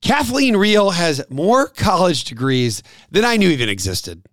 [0.00, 4.24] Kathleen Rehl has more college degrees than I knew even existed.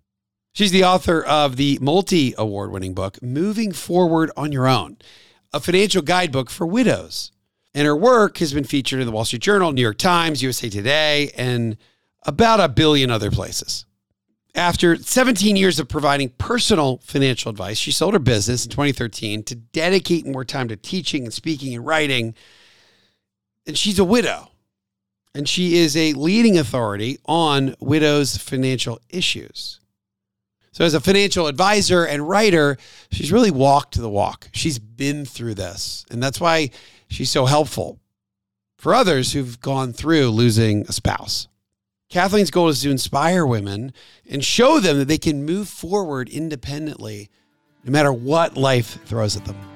[0.52, 4.96] She's the author of the multi award winning book, Moving Forward on Your Own,
[5.52, 7.32] a financial guidebook for widows.
[7.74, 10.70] And her work has been featured in the Wall Street Journal, New York Times, USA
[10.70, 11.76] Today, and
[12.22, 13.84] about a billion other places.
[14.54, 19.54] After 17 years of providing personal financial advice, she sold her business in 2013 to
[19.54, 22.34] dedicate more time to teaching and speaking and writing.
[23.66, 24.52] And she's a widow
[25.36, 29.80] and she is a leading authority on widows' financial issues.
[30.72, 32.78] So, as a financial advisor and writer,
[33.10, 34.48] she's really walked the walk.
[34.52, 36.70] She's been through this, and that's why
[37.08, 38.00] she's so helpful
[38.78, 41.48] for others who've gone through losing a spouse.
[42.08, 43.92] Kathleen's goal is to inspire women
[44.28, 47.28] and show them that they can move forward independently
[47.84, 49.75] no matter what life throws at them.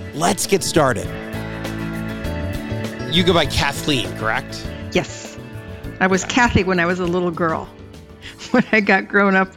[0.13, 1.07] Let's get started.
[3.13, 4.67] You go by Kathleen, correct?
[4.91, 5.37] Yes.
[6.01, 7.69] I was Kathy when I was a little girl.
[8.51, 9.53] When I got grown up,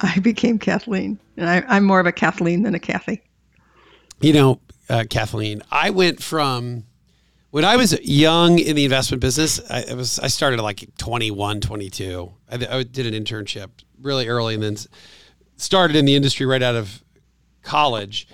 [0.00, 1.18] I became Kathleen.
[1.36, 3.20] And I, am more of a Kathleen than a Kathy.
[4.20, 6.84] You know, uh, Kathleen, I went from
[7.50, 12.32] when I was young in the investment business, I was I started like 21, 22.
[12.50, 14.76] I, I did an internship really early and then
[15.56, 17.02] started in the industry right out of
[17.62, 18.28] college.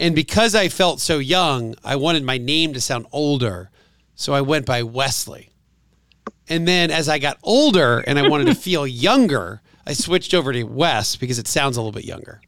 [0.00, 3.70] And because I felt so young, I wanted my name to sound older.
[4.14, 5.50] So I went by Wesley.
[6.48, 10.54] And then as I got older and I wanted to feel younger, I switched over
[10.54, 12.40] to Wes because it sounds a little bit younger.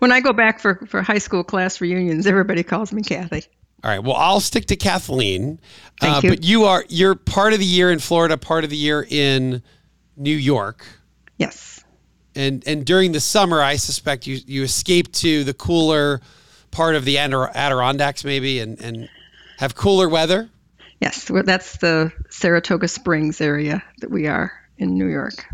[0.00, 3.44] When I go back for, for high school class reunions, everybody calls me Kathy.
[3.82, 4.02] All right.
[4.02, 5.60] Well, I'll stick to Kathleen.
[6.00, 6.30] Thank uh, you.
[6.30, 9.62] But you are you're part of the year in Florida, part of the year in
[10.16, 10.84] New York.
[11.38, 11.82] Yes.
[12.34, 16.20] And and during the summer, I suspect you you escape to the cooler
[16.70, 19.08] part of the Adirondacks maybe and, and
[19.58, 20.48] have cooler weather?
[21.00, 25.46] Yes, well, that's the Saratoga Springs area that we are in New York.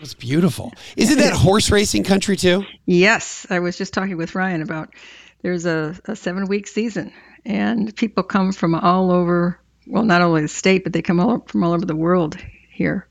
[0.00, 0.72] It's beautiful.
[0.96, 2.64] Isn't that horse racing country too?
[2.86, 4.94] Yes, I was just talking with Ryan about
[5.42, 7.12] there's a, a seven week season
[7.44, 11.40] and people come from all over, well, not only the state, but they come all,
[11.46, 12.36] from all over the world
[12.70, 13.06] here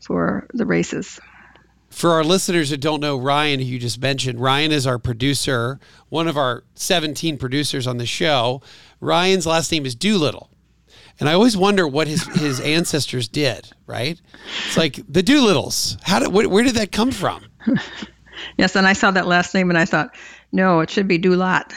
[0.00, 1.20] for the races.
[1.90, 5.80] For our listeners who don't know Ryan, who you just mentioned, Ryan is our producer,
[6.08, 8.62] one of our 17 producers on the show.
[9.00, 10.50] Ryan's last name is Doolittle.
[11.18, 14.20] And I always wonder what his, his ancestors did, right?
[14.66, 15.98] It's like the Doolittles.
[16.02, 17.44] How did, where, where did that come from?
[18.56, 20.14] yes, and I saw that last name and I thought,
[20.52, 21.72] no, it should be Doolat.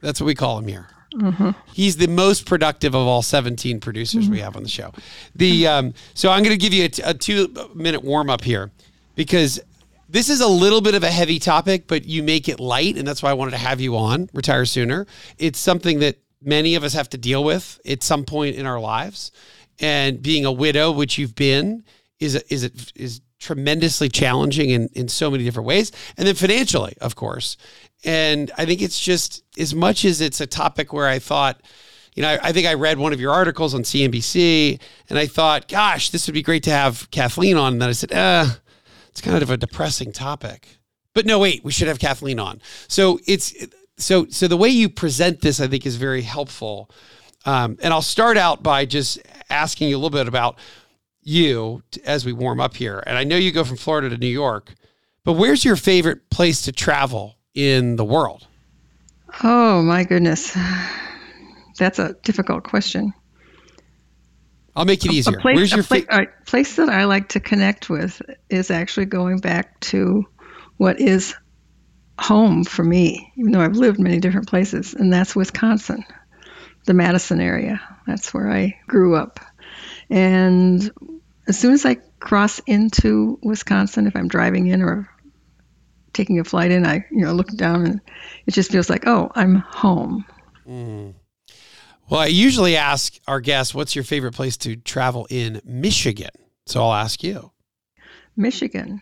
[0.00, 0.88] That's what we call him here.
[1.14, 1.50] Mm-hmm.
[1.74, 4.32] He's the most productive of all 17 producers mm-hmm.
[4.32, 4.92] we have on the show.
[5.34, 8.70] The um, so I'm going to give you a, a two minute warm up here
[9.14, 9.60] because
[10.08, 12.96] this is a little bit of a heavy topic, but you make it light.
[12.96, 15.06] And that's why I wanted to have you on Retire Sooner.
[15.38, 18.80] It's something that many of us have to deal with at some point in our
[18.80, 19.32] lives.
[19.80, 21.84] And being a widow, which you've been,
[22.20, 25.92] is, is, is tremendously challenging in, in so many different ways.
[26.16, 27.56] And then financially, of course.
[28.04, 31.60] And I think it's just as much as it's a topic where I thought,
[32.14, 35.26] you know, I, I, think I read one of your articles on CNBC and I
[35.26, 37.74] thought, gosh, this would be great to have Kathleen on.
[37.74, 38.46] And then I said, uh,
[39.12, 40.78] it's kind of a depressing topic.
[41.14, 42.60] But no, wait, we should have Kathleen on.
[42.88, 43.54] So it's
[43.98, 46.90] so so the way you present this, I think, is very helpful.
[47.44, 49.18] Um, and I'll start out by just
[49.50, 50.58] asking you a little bit about
[51.22, 53.02] you as we warm up here.
[53.06, 54.74] And I know you go from Florida to New York,
[55.24, 58.46] but where's your favorite place to travel in the world?
[59.42, 60.56] Oh my goodness,
[61.78, 63.12] that's a difficult question.
[64.74, 65.38] I'll make it easier.
[65.38, 69.38] A place, Where's your fa- place that I like to connect with is actually going
[69.38, 70.26] back to
[70.78, 71.34] what is
[72.18, 76.04] home for me, even though I've lived many different places, and that's Wisconsin,
[76.86, 77.80] the Madison area.
[78.06, 79.40] That's where I grew up.
[80.08, 80.90] And
[81.46, 85.08] as soon as I cross into Wisconsin, if I'm driving in or
[86.12, 88.00] taking a flight in, I you know look down and
[88.46, 90.24] it just feels like, oh, I'm home.
[90.66, 91.14] Mm.
[92.12, 96.28] Well, I usually ask our guests, "What's your favorite place to travel in Michigan?"
[96.66, 97.52] So I'll ask you.
[98.36, 99.00] Michigan.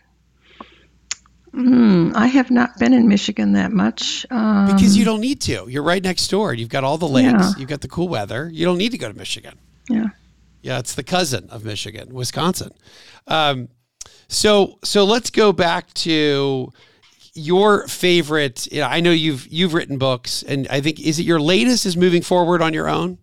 [1.53, 4.25] Mm, I have not been in Michigan that much.
[4.31, 5.65] Um, because you don't need to.
[5.67, 6.53] You're right next door.
[6.53, 7.33] You've got all the lakes.
[7.33, 7.51] Yeah.
[7.57, 8.49] You've got the cool weather.
[8.49, 9.59] You don't need to go to Michigan.
[9.89, 10.05] Yeah.
[10.61, 12.71] Yeah, it's the cousin of Michigan, Wisconsin.
[13.27, 13.67] Um,
[14.29, 16.71] so so let's go back to
[17.33, 18.71] your favorite.
[18.71, 21.85] You know, I know you've you've written books, and I think is it your latest
[21.85, 23.17] is moving forward on your own.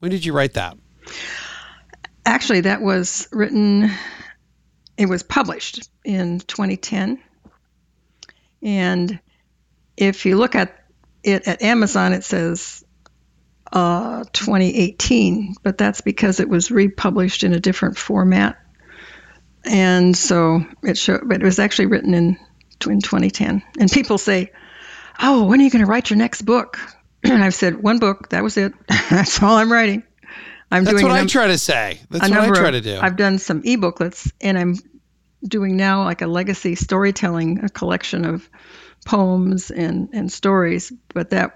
[0.00, 0.76] When did you write that?
[2.24, 3.90] Actually, that was written.
[4.96, 7.18] It was published in 2010,
[8.62, 9.20] and
[9.96, 10.84] if you look at
[11.22, 12.84] it at Amazon, it says
[13.72, 18.58] uh, 2018, but that's because it was republished in a different format.
[19.64, 22.38] And so it showed, but it was actually written in,
[22.90, 23.62] in 2010.
[23.78, 24.52] And people say,
[25.20, 26.78] Oh, when are you going to write your next book?
[27.24, 28.72] And I've said, One book, that was it.
[29.08, 30.02] that's all I'm writing.
[30.72, 32.00] I'm That's doing what num- I try to say.
[32.10, 32.98] That's what I try of, to do.
[33.00, 34.74] I've done some e-booklets, and I'm
[35.46, 38.48] doing now like a legacy storytelling, a collection of
[39.04, 40.90] poems and, and stories.
[41.12, 41.52] But that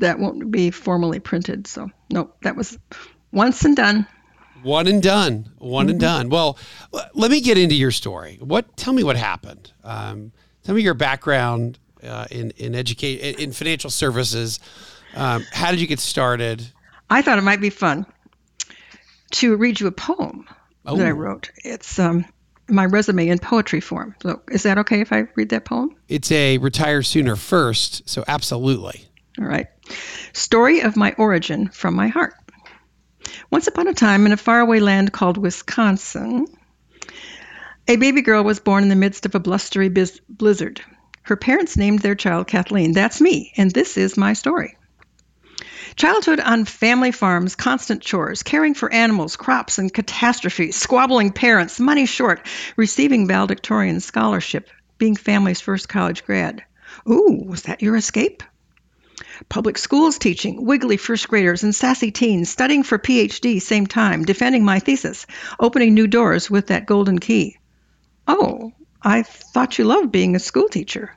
[0.00, 1.66] that won't be formally printed.
[1.66, 2.76] So nope, that was
[3.32, 4.06] once and done.
[4.62, 5.50] One and done.
[5.58, 5.90] One mm-hmm.
[5.90, 6.28] and done.
[6.28, 6.58] Well,
[7.14, 8.38] let me get into your story.
[8.40, 8.76] What?
[8.76, 9.72] Tell me what happened.
[9.84, 10.32] Um,
[10.64, 14.60] tell me your background uh, in in educate in financial services.
[15.14, 16.66] Um, how did you get started?
[17.10, 18.06] I thought it might be fun
[19.32, 20.48] to read you a poem
[20.86, 20.96] oh.
[20.96, 21.14] that I oh.
[21.14, 21.50] wrote.
[21.64, 22.24] It's um,
[22.68, 24.14] my resume in poetry form.
[24.22, 25.94] So is that okay if I read that poem?
[26.08, 29.06] It's a retire sooner first, so absolutely.
[29.38, 29.66] All right.
[30.32, 32.34] Story of my origin from my heart.
[33.50, 36.46] Once upon a time, in a faraway land called Wisconsin,
[37.88, 40.80] a baby girl was born in the midst of a blustery biz- blizzard.
[41.22, 42.92] Her parents named their child Kathleen.
[42.92, 44.76] That's me, and this is my story.
[45.94, 52.06] Childhood on family farms, constant chores, caring for animals, crops, and catastrophes, squabbling parents, money
[52.06, 52.46] short,
[52.76, 56.64] receiving valedictorian scholarship, being family's first college grad.
[57.08, 58.42] Ooh, was that your escape?
[59.48, 64.64] Public schools teaching, wiggly first graders and sassy teens, studying for PhD same time, defending
[64.64, 65.26] my thesis,
[65.58, 67.58] opening new doors with that golden key.
[68.26, 68.72] Oh,
[69.02, 71.16] I thought you loved being a school teacher.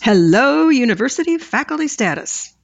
[0.00, 2.54] Hello, university faculty status.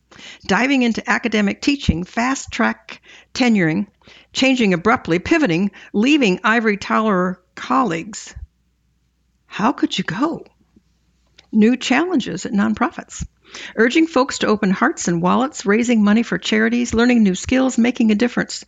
[0.47, 3.03] Diving into academic teaching, fast track
[3.35, 3.87] tenuring,
[4.33, 8.35] changing abruptly, pivoting, leaving ivory tower colleagues.
[9.47, 10.45] How could you go?
[11.53, 13.25] New challenges at nonprofits
[13.77, 18.11] urging folks to open hearts and wallets, raising money for charities, learning new skills, making
[18.11, 18.65] a difference.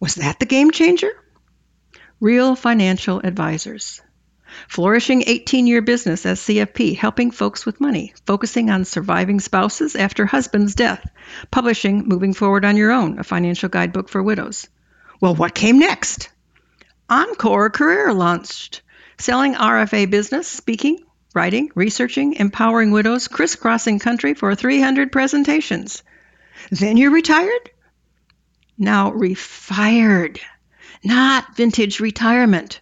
[0.00, 1.12] Was that the game changer?
[2.20, 4.00] Rehl Financial Advisors.
[4.68, 10.26] Flourishing 18 year business as CFP, helping folks with money, focusing on surviving spouses after
[10.26, 11.08] husband's death,
[11.50, 14.68] publishing Moving Forward on Your Own, a financial guidebook for widows.
[15.20, 16.28] Well, what came next?
[17.08, 18.82] Encore Career launched,
[19.18, 20.98] selling RFA business, speaking,
[21.34, 26.02] writing, researching, empowering widows, crisscrossing country for 300 presentations.
[26.70, 27.70] Then you're retired?
[28.78, 30.40] Now refired,
[31.04, 32.80] not vintage retirement.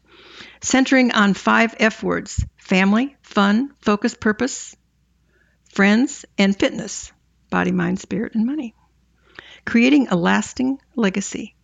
[0.62, 4.76] Centering on five F words family, fun, focus, purpose,
[5.70, 7.12] friends, and fitness
[7.50, 8.74] body, mind, spirit, and money.
[9.66, 11.54] Creating a lasting legacy.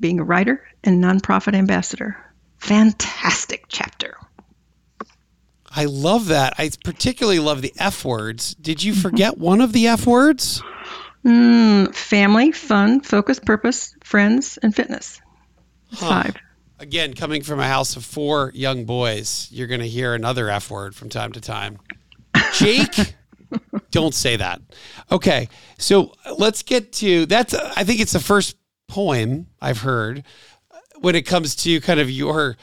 [0.00, 2.16] Being a writer and nonprofit ambassador.
[2.58, 4.16] Fantastic chapter.
[5.74, 6.54] I love that.
[6.58, 8.54] I particularly love the F words.
[8.54, 10.62] Did you forget one of the F words?
[11.24, 15.20] Mm, family, fun, focus, purpose, friends, and fitness.
[15.92, 16.22] Huh.
[16.22, 16.36] Five.
[16.78, 20.70] Again, coming from a house of four young boys, you're going to hear another F
[20.70, 21.78] word from time to time.
[22.54, 23.14] Jake,
[23.90, 24.60] don't say that.
[25.10, 25.48] Okay,
[25.78, 27.54] so let's get to that's.
[27.54, 28.56] I think it's the first
[28.88, 30.24] poem I've heard
[31.00, 32.56] when it comes to kind of your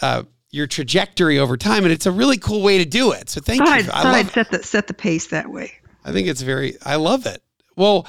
[0.00, 0.22] uh,
[0.54, 3.28] your trajectory over time, and it's a really cool way to do it.
[3.28, 3.72] So thank you.
[3.72, 5.72] I thought I'd set the set the pace that way.
[6.04, 6.76] I think it's very.
[6.82, 7.42] I love it.
[7.76, 8.06] Well,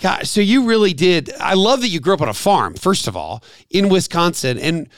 [0.00, 1.32] gosh, so you really did.
[1.38, 2.74] I love that you grew up on a farm.
[2.74, 4.88] First of all, in Wisconsin, and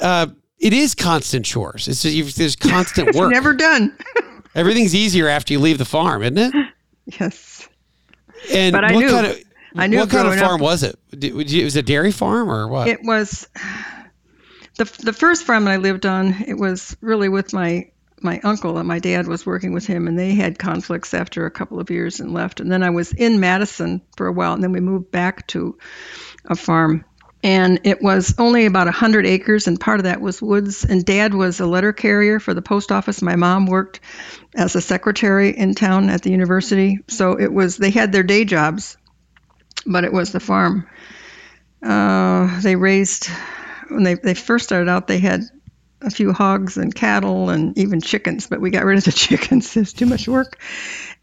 [0.00, 0.26] uh,
[0.58, 1.86] it is constant chores.
[1.86, 3.30] It's just, there's constant work.
[3.30, 3.96] never done.
[4.56, 6.54] Everything's easier after you leave the farm, isn't it?
[7.20, 7.68] Yes.
[8.52, 9.10] And but I what knew.
[9.10, 9.42] Kind of,
[9.76, 10.98] I knew what kind of farm up, was it?
[11.12, 12.88] Was it a dairy farm or what?
[12.88, 13.46] It was
[14.76, 17.90] the the first farm I lived on, it was really with my
[18.20, 21.50] my uncle and my dad was working with him, and they had conflicts after a
[21.50, 22.60] couple of years and left.
[22.60, 25.78] And then I was in Madison for a while, and then we moved back to
[26.46, 27.04] a farm.
[27.42, 30.84] And it was only about 100 acres and part of that was woods.
[30.84, 33.22] And dad was a letter carrier for the post office.
[33.22, 34.00] My mom worked
[34.54, 36.98] as a secretary in town at the university.
[37.08, 38.96] So it was they had their day jobs
[39.86, 40.88] but it was the farm.
[41.82, 43.28] Uh, they raised
[43.88, 45.42] when they, they first started out they had
[46.02, 49.76] a few hogs and cattle and even chickens but we got rid of the chickens.
[49.76, 50.60] It's too much work.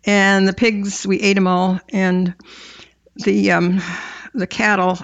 [0.06, 1.80] And the pigs we ate them all.
[1.90, 2.36] And
[3.16, 3.82] the um,
[4.34, 4.98] the cattle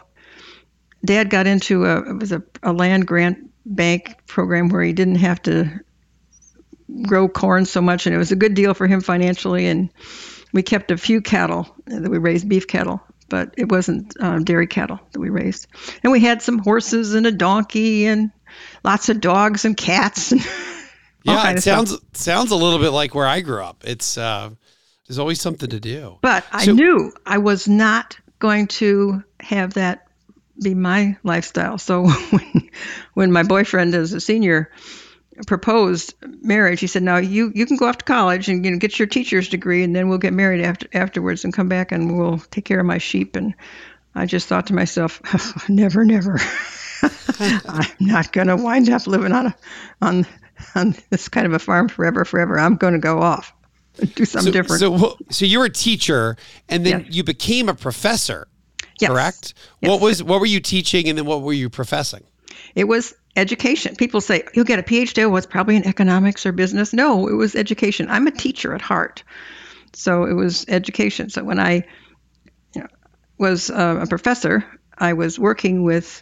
[1.04, 5.16] Dad got into a it was a, a land grant bank program where he didn't
[5.16, 5.80] have to
[7.04, 9.68] grow corn so much, and it was a good deal for him financially.
[9.68, 9.90] And
[10.52, 14.68] we kept a few cattle that we raised beef cattle, but it wasn't uh, dairy
[14.68, 15.68] cattle that we raised.
[16.04, 18.32] And we had some horses and a donkey and
[18.84, 20.42] lots of dogs and cats and
[21.24, 22.04] yeah, it sounds stuff.
[22.14, 23.84] sounds a little bit like where I grew up.
[23.86, 24.50] It's uh,
[25.08, 26.18] there's always something to do.
[26.22, 30.08] But I knew I was not going to have that
[30.62, 31.78] be my lifestyle.
[31.78, 32.70] So when,
[33.14, 34.72] when my boyfriend as a senior
[35.48, 38.78] proposed marriage, he said, "Now you you can go off to college and you know,
[38.78, 42.18] get your teacher's degree, and then we'll get married after afterwards and come back and
[42.18, 43.54] we'll take care of my sheep." And
[44.16, 45.22] I just thought to myself,
[45.70, 46.40] "Never, never.
[47.40, 49.56] I'm not going to wind up living on a
[50.02, 50.26] on
[50.76, 52.60] on this kind of a farm forever, forever.
[52.60, 53.54] I'm going to go off."
[54.00, 54.80] And do something so, different.
[54.80, 56.38] So, so you were a teacher,
[56.70, 58.48] and then you became a professor
[59.00, 59.12] yes.
[59.12, 59.54] correct?
[59.82, 59.90] Yes.
[59.90, 62.24] What was what were you teaching and then what were you professing?
[62.76, 63.96] It was education.
[63.96, 65.28] People say you'll get a PhD.
[65.28, 66.94] Well, it's probably in economics or business.
[66.94, 68.08] No, it was education.
[68.10, 69.24] I'm a teacher at heart,
[69.94, 71.30] so it was education.
[71.30, 71.86] So when I
[72.74, 72.88] you know,
[73.38, 74.64] was uh, a professor,
[74.98, 76.22] I was working with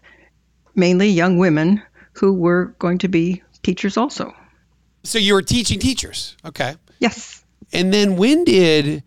[0.75, 1.81] mainly young women
[2.13, 4.33] who were going to be teachers also.
[5.03, 6.75] So you were teaching teachers, okay?
[6.99, 7.43] Yes.
[7.73, 9.03] And then when did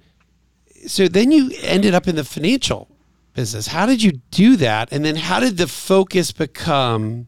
[0.86, 2.88] so then you ended up in the financial
[3.34, 3.66] business.
[3.66, 4.92] How did you do that?
[4.92, 7.26] And then how did the focus become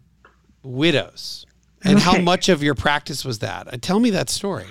[0.62, 1.46] widows?
[1.84, 2.04] And okay.
[2.04, 3.72] how much of your practice was that?
[3.72, 4.66] Uh, tell me that story.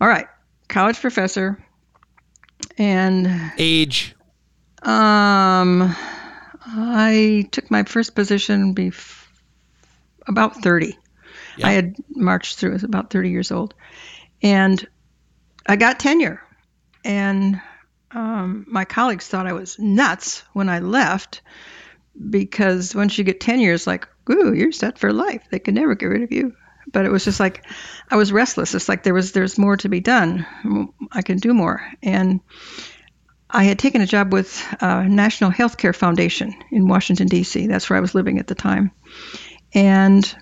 [0.00, 0.26] All right.
[0.68, 1.62] College professor
[2.78, 4.14] and age.
[4.82, 5.94] Um
[6.64, 9.26] I took my first position bef-
[10.26, 10.96] about 30.
[11.62, 13.74] I had marched through, I was about 30 years old.
[14.42, 14.84] And
[15.66, 16.40] I got tenure.
[17.04, 17.60] And
[18.12, 21.42] um, my colleagues thought I was nuts when I left
[22.30, 25.42] because once you get tenure, it's like, ooh, you're set for life.
[25.50, 26.54] They can never get rid of you.
[26.90, 27.64] But it was just like
[28.10, 28.74] I was restless.
[28.74, 30.46] It's like there was there's more to be done.
[31.12, 31.80] I can do more.
[32.02, 32.40] And
[33.48, 37.66] I had taken a job with uh, National Healthcare Foundation in Washington D.C.
[37.66, 38.90] That's where I was living at the time,
[39.74, 40.34] and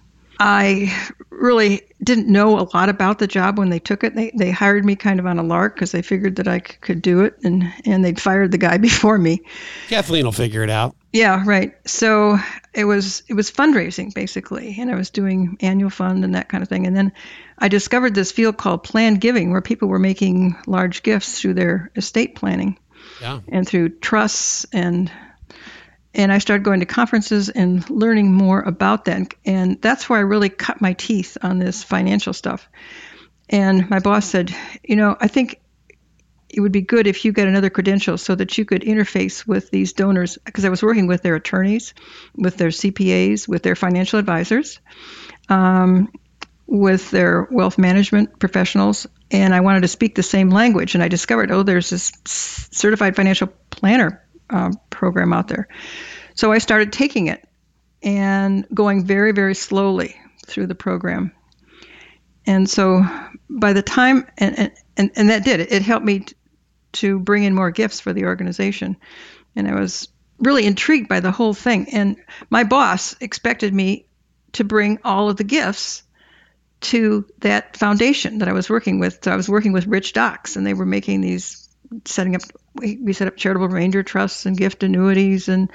[0.43, 0.97] I
[1.29, 4.15] really didn't know a lot about the job when they took it.
[4.15, 6.77] They, they hired me kind of on a lark because they figured that I c-
[6.81, 9.43] could do it, and, and they'd fired the guy before me.
[9.89, 10.97] Kathleen will figure it out.
[11.13, 11.75] Yeah, right.
[11.87, 12.39] So
[12.73, 16.63] it was it was fundraising basically, and I was doing annual fund and that kind
[16.63, 16.87] of thing.
[16.87, 17.13] And then
[17.59, 21.91] I discovered this field called planned giving, where people were making large gifts through their
[21.97, 22.79] estate planning,
[23.21, 23.41] yeah.
[23.49, 25.13] and through trusts and
[26.15, 29.35] and I started going to conferences and learning more about that.
[29.45, 32.69] And that's where I really cut my teeth on this financial stuff.
[33.49, 35.61] And my boss said, You know, I think
[36.49, 39.71] it would be good if you get another credential so that you could interface with
[39.71, 40.37] these donors.
[40.45, 41.95] Because I was working with their attorneys,
[42.35, 44.81] with their CPAs, with their financial advisors,
[45.49, 46.13] um,
[46.67, 49.07] with their wealth management professionals.
[49.31, 50.95] And I wanted to speak the same language.
[50.95, 55.69] And I discovered, oh, there's this certified financial planner uh, program out there.
[56.35, 57.47] So I started taking it
[58.03, 60.17] and going very, very slowly
[60.47, 61.33] through the program.
[62.47, 63.05] And so
[63.49, 66.27] by the time, and, and, and that did, it, helped me
[66.93, 68.97] to bring in more gifts for the organization.
[69.55, 71.89] And I was really intrigued by the whole thing.
[71.93, 72.17] And
[72.49, 74.07] my boss expected me
[74.53, 76.03] to bring all of the gifts
[76.81, 79.21] to that foundation that I was working with.
[79.23, 81.60] So I was working with Rich Docs, and they were making these
[82.05, 82.43] setting up
[82.75, 85.71] we, we set up charitable remainder trusts and gift annuities and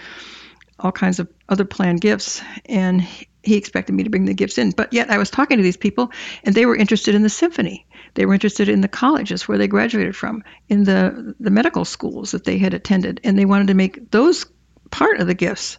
[0.79, 2.41] all kinds of other planned gifts.
[2.65, 4.71] And he expected me to bring the gifts in.
[4.71, 6.11] But yet i was talking to these people
[6.43, 7.85] and they were interested in the symphony.
[8.13, 12.31] They were interested in the colleges where they graduated from in the the medical schools
[12.31, 13.21] that they had attended.
[13.23, 14.45] And they wanted to make those
[14.91, 15.77] part of the gifts.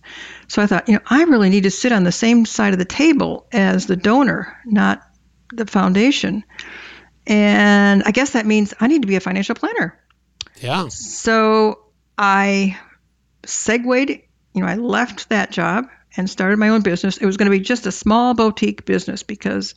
[0.49, 2.79] So i thought you know i really need to sit on the same side of
[2.79, 5.03] the table as the donor not
[5.53, 6.45] the foundation.
[7.27, 9.99] And i guess that means i need to be a financial planner
[10.61, 10.89] yeah.
[10.89, 11.81] So
[12.19, 12.79] I
[13.45, 14.11] segued,
[14.55, 15.87] you know, I left that job
[16.17, 17.19] and started my own business.
[17.19, 19.75] It was going to be just a small boutique business because.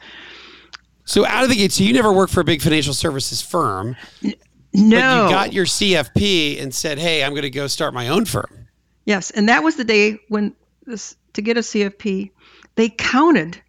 [1.06, 3.96] So out of the gate, so you never worked for a big financial services firm.
[4.22, 4.34] No.
[4.74, 8.26] But you got your CFP and said, "Hey, I'm going to go start my own
[8.26, 8.68] firm."
[9.06, 10.54] Yes, and that was the day when
[10.86, 12.32] this to get a CFP,
[12.76, 13.62] they counted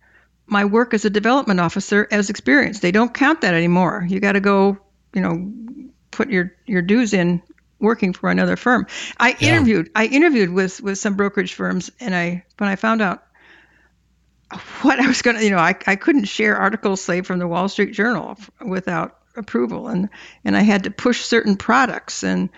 [0.47, 2.81] my work as a development officer as experience.
[2.81, 4.05] They don't count that anymore.
[4.09, 4.79] You got to go,
[5.15, 5.51] you know,
[6.11, 7.43] put your your dues in
[7.79, 8.87] working for another firm.
[9.19, 9.55] I yeah.
[9.55, 13.23] interviewed I interviewed with with some brokerage firms and I when I found out
[14.83, 17.47] what I was going to, you know, I, I couldn't share articles, say, from the
[17.47, 20.09] Wall Street Journal without approval, and
[20.45, 22.51] and I had to push certain products, and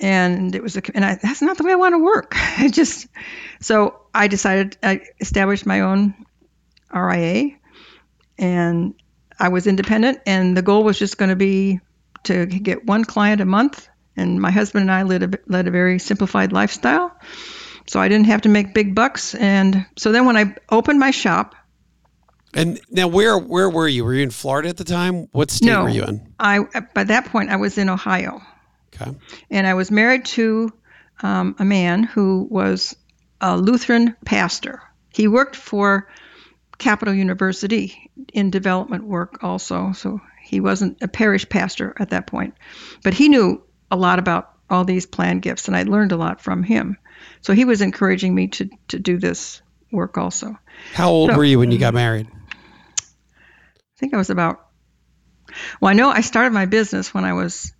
[0.00, 2.34] and it was a, and I, that's not the way I want to work.
[2.58, 3.06] I just,
[3.60, 6.14] so I decided I established my own
[6.92, 7.56] RIA,
[8.38, 8.94] and
[9.38, 11.80] I was independent, and the goal was just going to be
[12.24, 15.70] to get one client a month, and my husband and I led a led a
[15.70, 17.16] very simplified lifestyle
[17.86, 19.34] so I didn't have to make big bucks.
[19.34, 21.54] And so then when I opened my shop,
[22.54, 24.04] and now where where were you?
[24.04, 25.28] Were you in Florida at the time?
[25.32, 26.34] What state no, were you in?
[26.38, 26.60] I
[26.94, 28.40] by that point I was in Ohio.
[28.94, 29.10] Okay.
[29.50, 30.72] And I was married to
[31.20, 32.94] um, a man who was
[33.40, 34.80] a Lutheran pastor.
[35.08, 36.08] He worked for
[36.78, 42.54] Capital University in development work also, so he wasn't a parish pastor at that point,
[43.02, 46.40] but he knew a lot about all these planned gifts, and I learned a lot
[46.40, 46.98] from him.
[47.40, 50.58] So he was encouraging me to, to do this work also.
[50.92, 52.28] How old so, were you when you got married?
[53.00, 54.66] I think I was about,
[55.80, 57.72] well, I know I started my business when I was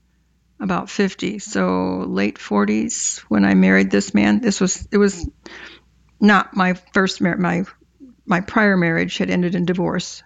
[0.60, 1.40] about 50.
[1.40, 4.40] So late 40s when I married this man.
[4.40, 5.28] This was, it was
[6.20, 7.40] not my first marriage.
[7.40, 7.64] My,
[8.24, 10.22] my prior marriage had ended in divorce.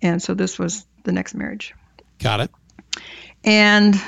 [0.00, 1.74] And so this was the next marriage.
[2.18, 2.50] Got it.
[3.44, 4.00] And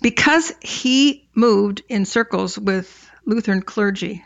[0.00, 4.24] because he moved in circles with Lutheran clergy.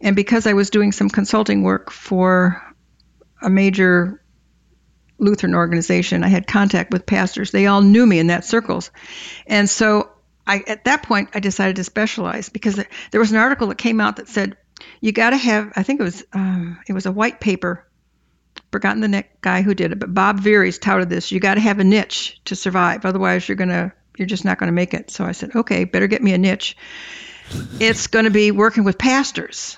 [0.00, 2.62] And because I was doing some consulting work for
[3.40, 4.22] a major
[5.18, 7.50] Lutheran organization, I had contact with pastors.
[7.50, 8.90] They all knew me in that circles.
[9.46, 10.10] And so
[10.46, 14.00] I, at that point, I decided to specialize because there was an article that came
[14.00, 14.56] out that said
[15.00, 15.72] you got to have.
[15.76, 17.86] I think it was um, it was a white paper.
[18.72, 21.30] Forgotten the guy who did it, but Bob Veres touted this.
[21.30, 24.72] You got to have a niche to survive, otherwise you're gonna you're just not gonna
[24.72, 25.10] make it.
[25.10, 26.76] So I said, okay, better get me a niche
[27.80, 29.76] it's going to be working with pastors.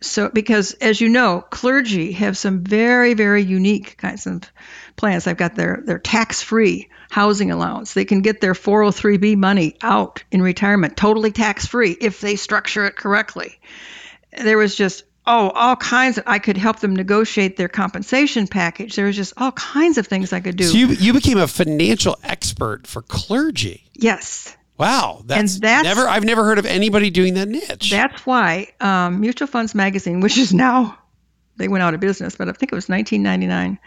[0.00, 4.42] So, because as you know, clergy have some very, very unique kinds of
[4.96, 5.24] plans.
[5.24, 7.94] They've got their, their tax free housing allowance.
[7.94, 12.84] They can get their 403b money out in retirement totally tax free if they structure
[12.86, 13.60] it correctly.
[14.36, 18.96] There was just, oh, all kinds of, I could help them negotiate their compensation package.
[18.96, 20.64] There was just all kinds of things I could do.
[20.64, 23.84] So, you, you became a financial expert for clergy.
[23.94, 24.56] Yes.
[24.78, 26.08] Wow, that's, and that's never.
[26.08, 27.90] I've never heard of anybody doing that niche.
[27.90, 30.98] That's why um, Mutual Funds Magazine, which is now
[31.56, 33.78] they went out of business, but I think it was 1999,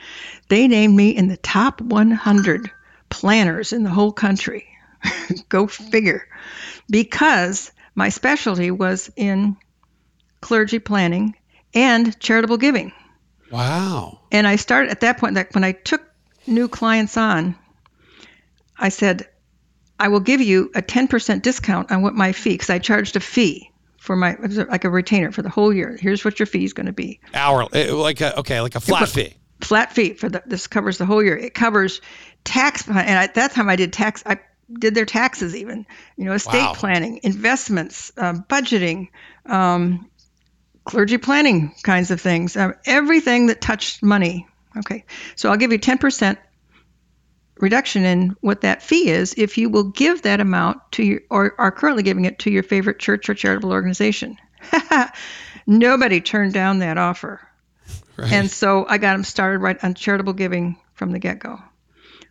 [0.48, 2.71] they named me in the top 100
[3.10, 4.67] planners in the whole country.
[5.50, 6.28] Go figure,
[6.89, 9.58] because my specialty was in
[10.45, 11.36] clergy planning
[11.73, 12.93] and charitable giving.
[13.49, 14.19] Wow.
[14.31, 15.34] And I started at that point.
[15.34, 16.03] That when I took
[16.45, 17.55] new clients on,
[18.77, 19.27] I said,
[19.99, 23.19] I will give you a 10% discount on what my fee, because I charged a
[23.19, 24.38] fee for my
[24.69, 25.97] like a retainer for the whole year.
[25.99, 27.19] Here's what your fee is going to be.
[27.34, 29.34] Hour, eh, like a, okay, like a flat fee.
[29.62, 31.36] Flat fee for the, this covers the whole year.
[31.36, 32.01] It covers
[32.43, 34.21] tax, and at that time I did tax.
[34.27, 34.39] I
[34.71, 35.88] did their taxes even.
[36.17, 36.73] You know, estate wow.
[36.75, 39.10] planning, investments, uh, budgeting,
[39.47, 40.08] um,
[40.86, 42.56] clergy planning kinds of things.
[42.56, 44.48] Uh, everything that touched money.
[44.78, 46.38] Okay, so I'll give you 10%
[47.58, 51.56] reduction in what that fee is if you will give that amount to your or
[51.58, 54.38] are currently giving it to your favorite church or charitable organization.
[55.67, 57.41] Nobody turned down that offer.
[58.17, 58.32] Right.
[58.32, 61.60] And so I got them started right on charitable giving from the get go.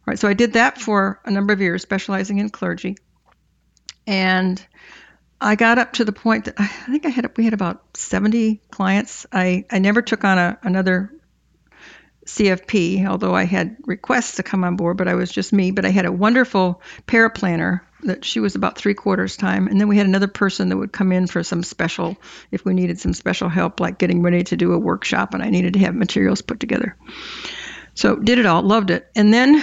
[0.06, 2.98] Right, so I did that for a number of years, specializing in clergy.
[4.06, 4.64] And
[5.40, 8.60] I got up to the point that I think I had we had about 70
[8.70, 9.26] clients.
[9.32, 11.12] I, I never took on a, another
[12.26, 15.70] CFP, although I had requests to come on board, but I was just me.
[15.70, 19.66] But I had a wonderful paraplanner that she was about three quarters time.
[19.66, 22.16] And then we had another person that would come in for some special,
[22.50, 25.50] if we needed some special help, like getting ready to do a workshop and I
[25.50, 26.96] needed to have materials put together.
[27.94, 29.10] So did it all, loved it.
[29.14, 29.62] And then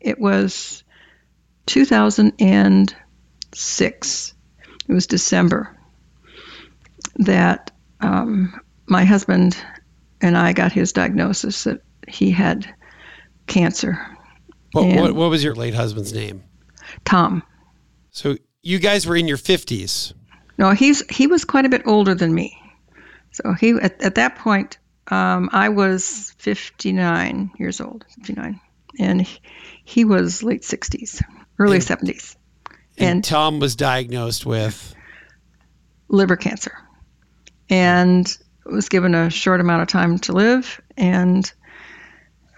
[0.00, 0.84] it was
[1.66, 4.34] 2006,
[4.88, 5.76] it was December,
[7.16, 9.56] that um, my husband
[10.20, 12.72] and I got his diagnosis that he had
[13.46, 13.98] cancer.
[14.72, 16.44] What, what, what was your late husband's name?
[17.04, 17.42] Tom.
[18.10, 20.12] So you guys were in your 50s.
[20.58, 22.56] No, he's he was quite a bit older than me.
[23.32, 28.60] So he at, at that point um, I was 59 years old, 59,
[28.98, 29.40] and he,
[29.84, 31.22] he was late 60s,
[31.58, 32.36] early and, 70s.
[32.98, 34.94] And, and Tom was diagnosed with
[36.08, 36.76] liver cancer.
[37.68, 38.26] And
[38.64, 40.80] was given a short amount of time to live.
[40.96, 41.50] And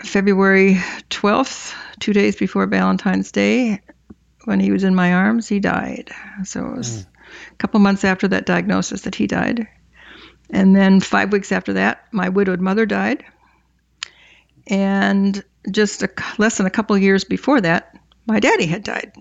[0.01, 0.75] February
[1.11, 3.81] 12th, two days before Valentine's Day,
[4.45, 6.11] when he was in my arms, he died.
[6.45, 7.07] So it was mm.
[7.53, 9.67] a couple months after that diagnosis that he died.
[10.51, 13.25] And then five weeks after that, my widowed mother died.
[14.67, 19.13] And just a, less than a couple years before that, my daddy had died.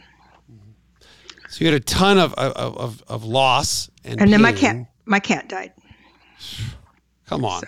[1.53, 4.87] So you had a ton of of, of, of loss and, and then my cat
[5.05, 5.71] my cat died.
[7.27, 7.61] Come on.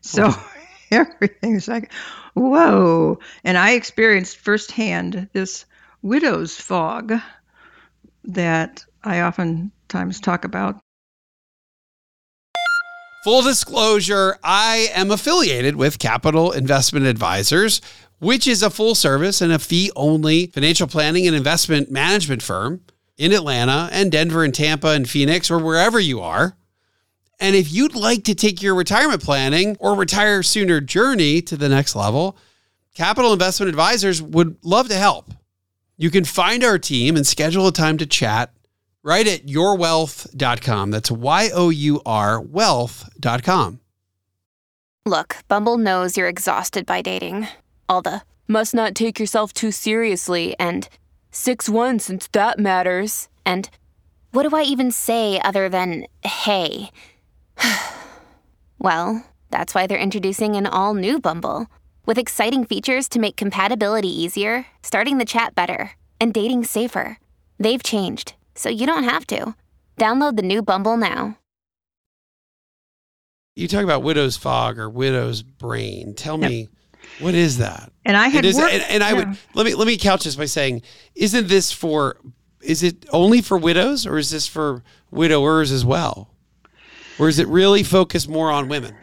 [0.00, 0.40] So, so
[0.90, 1.92] everything's like,
[2.34, 3.20] whoa!
[3.44, 5.66] And I experienced firsthand this
[6.02, 7.12] widow's fog
[8.24, 10.80] that I oftentimes talk about.
[13.22, 17.80] Full disclosure, I am affiliated with Capital Investment Advisors,
[18.18, 22.80] which is a full service and a fee only financial planning and investment management firm
[23.16, 26.56] in Atlanta and Denver and Tampa and Phoenix or wherever you are.
[27.38, 31.68] And if you'd like to take your retirement planning or retire sooner journey to the
[31.68, 32.36] next level,
[32.94, 35.32] Capital Investment Advisors would love to help.
[35.98, 38.52] You can find our team and schedule a time to chat
[39.02, 40.90] right at yourwealth.com.
[40.90, 43.80] That's Y O U R wealth.com.
[45.04, 47.48] Look, Bumble knows you're exhausted by dating.
[47.88, 50.88] All the must not take yourself too seriously and
[51.36, 53.28] 6 1 since that matters.
[53.44, 53.68] And
[54.32, 56.90] what do I even say other than hey?
[58.78, 61.66] well, that's why they're introducing an all new Bumble
[62.06, 67.18] with exciting features to make compatibility easier, starting the chat better, and dating safer.
[67.58, 69.54] They've changed, so you don't have to.
[69.98, 71.38] Download the new Bumble now.
[73.54, 76.14] You talk about widow's fog or widow's brain.
[76.14, 76.50] Tell yep.
[76.50, 76.68] me
[77.20, 77.92] what is that?
[78.04, 79.16] And I had and, worked, and, and I yeah.
[79.16, 80.82] would let me let me couch this by saying,
[81.14, 82.18] isn't this for
[82.62, 86.30] is it only for widows or is this for widowers as well?
[87.18, 88.94] Or is it really focused more on women?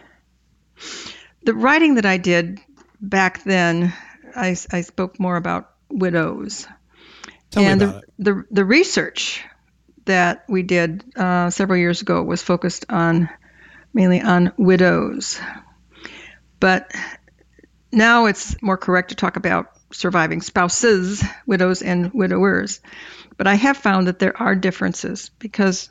[1.43, 2.59] The writing that I did
[3.01, 3.93] back then,
[4.35, 6.67] I, I spoke more about widows.
[7.51, 9.43] Tell and the, the, the research
[10.05, 13.29] that we did uh, several years ago was focused on
[13.93, 15.39] mainly on widows.
[16.59, 16.91] But
[17.93, 22.81] now it's more correct to talk about surviving spouses, widows, and widowers.
[23.37, 25.89] But I have found that there are differences because,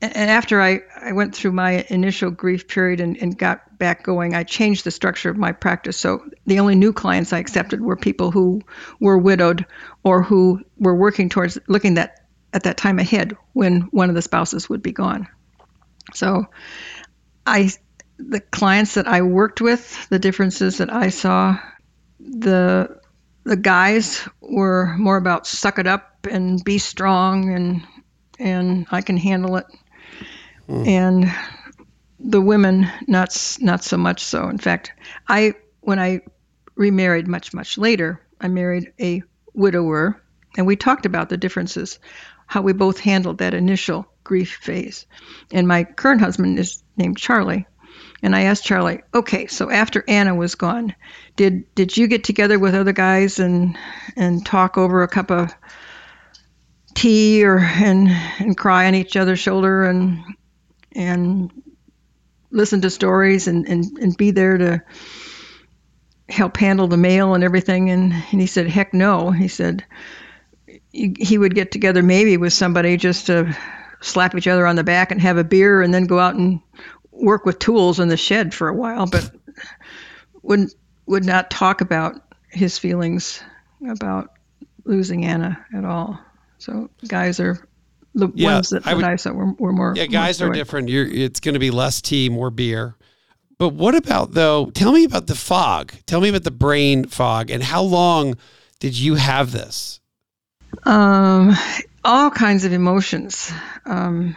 [0.00, 4.34] and after I, I went through my initial grief period and, and got back going,
[4.34, 5.96] I changed the structure of my practice.
[5.96, 8.62] So the only new clients I accepted were people who
[9.00, 9.66] were widowed
[10.02, 14.22] or who were working towards looking that at that time ahead when one of the
[14.22, 15.28] spouses would be gone.
[16.14, 16.46] So
[17.46, 17.70] I
[18.18, 21.58] the clients that I worked with, the differences that I saw,
[22.20, 23.00] the
[23.44, 27.86] the guys were more about suck it up and be strong and
[28.38, 29.66] and I can handle it.
[30.68, 30.86] Mm.
[30.86, 31.32] And
[32.18, 34.48] the women not not so much so.
[34.48, 34.92] In fact,
[35.26, 36.20] I when I
[36.74, 39.22] remarried much much later, I married a
[39.54, 40.20] widower
[40.56, 41.98] and we talked about the differences,
[42.46, 45.06] how we both handled that initial grief phase.
[45.52, 47.66] And my current husband is named Charlie
[48.22, 50.94] and I asked Charlie, okay, so after Anna was gone,
[51.36, 53.76] did did you get together with other guys and
[54.16, 55.54] and talk over a cup of
[56.94, 60.24] tea or and and cry on each other's shoulder and
[60.92, 61.50] and
[62.50, 64.82] listen to stories and, and, and be there to
[66.28, 67.90] help handle the mail and everything?
[67.90, 69.30] And, and he said heck no.
[69.30, 69.84] He said
[70.92, 73.56] he would get together maybe with somebody just to
[74.00, 76.60] slap each other on the back and have a beer and then go out and
[77.20, 79.30] work with tools in the shed for a while, but
[80.42, 80.72] would
[81.06, 83.42] would not talk about his feelings
[83.88, 84.32] about
[84.84, 86.18] losing Anna at all.
[86.58, 87.66] So guys are
[88.14, 89.94] the yeah, ones that, I, would, that I were, were more.
[89.96, 90.88] Yeah, guys more are different.
[90.88, 92.96] You're, it's going to be less tea, more beer.
[93.58, 94.70] But what about though?
[94.70, 95.92] Tell me about the fog.
[96.06, 98.36] Tell me about the brain fog and how long
[98.80, 100.00] did you have this?
[100.84, 101.54] Um,
[102.04, 103.52] all kinds of emotions.
[103.84, 104.36] Um,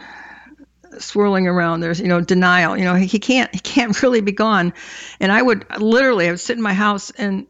[0.98, 1.80] swirling around.
[1.80, 2.76] There's you know denial.
[2.76, 4.72] You know he, he can't he can't really be gone.
[5.20, 7.46] And I would literally I would sit in my house and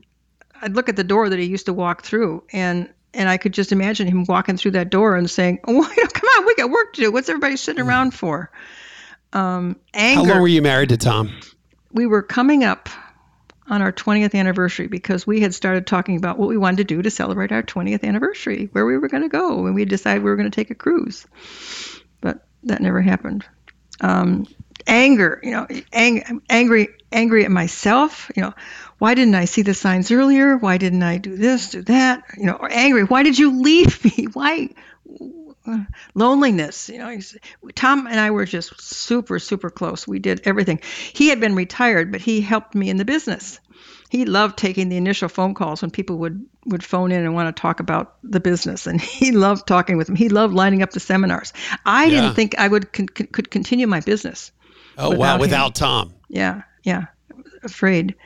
[0.60, 3.52] I'd look at the door that he used to walk through and and I could
[3.52, 6.94] just imagine him walking through that door and saying, "Oh, come on, we got work
[6.94, 7.12] to do.
[7.12, 7.88] What's everybody sitting mm.
[7.88, 8.50] around for?"
[9.32, 10.26] Um, anger.
[10.26, 11.32] How long were you married to Tom?
[11.92, 12.88] We were coming up
[13.68, 17.00] on our 20th anniversary because we had started talking about what we wanted to do
[17.00, 20.30] to celebrate our 20th anniversary, where we were going to go, and we decided we
[20.30, 21.26] were going to take a cruise
[22.64, 23.44] that never happened.
[24.00, 24.46] Um,
[24.86, 28.30] anger, you know, ang- angry, angry at myself.
[28.36, 28.54] You know,
[28.98, 30.56] why didn't I see the signs earlier?
[30.56, 32.24] Why didn't I do this, do that?
[32.36, 33.04] You know, or angry.
[33.04, 34.24] Why did you leave me?
[34.32, 34.70] Why?
[36.14, 36.88] loneliness.
[36.88, 37.18] You know,
[37.74, 40.06] Tom and I were just super, super close.
[40.06, 40.80] We did everything.
[41.12, 43.60] He had been retired, but he helped me in the business.
[44.08, 47.54] He loved taking the initial phone calls when people would would phone in and want
[47.54, 50.16] to talk about the business, and he loved talking with them.
[50.16, 51.52] He loved lining up the seminars.
[51.84, 52.20] I yeah.
[52.20, 54.52] didn't think I would con- could continue my business.
[54.98, 55.38] Oh without wow!
[55.38, 55.72] Without him.
[55.72, 56.14] Tom.
[56.28, 57.06] Yeah, yeah.
[57.62, 58.16] Afraid.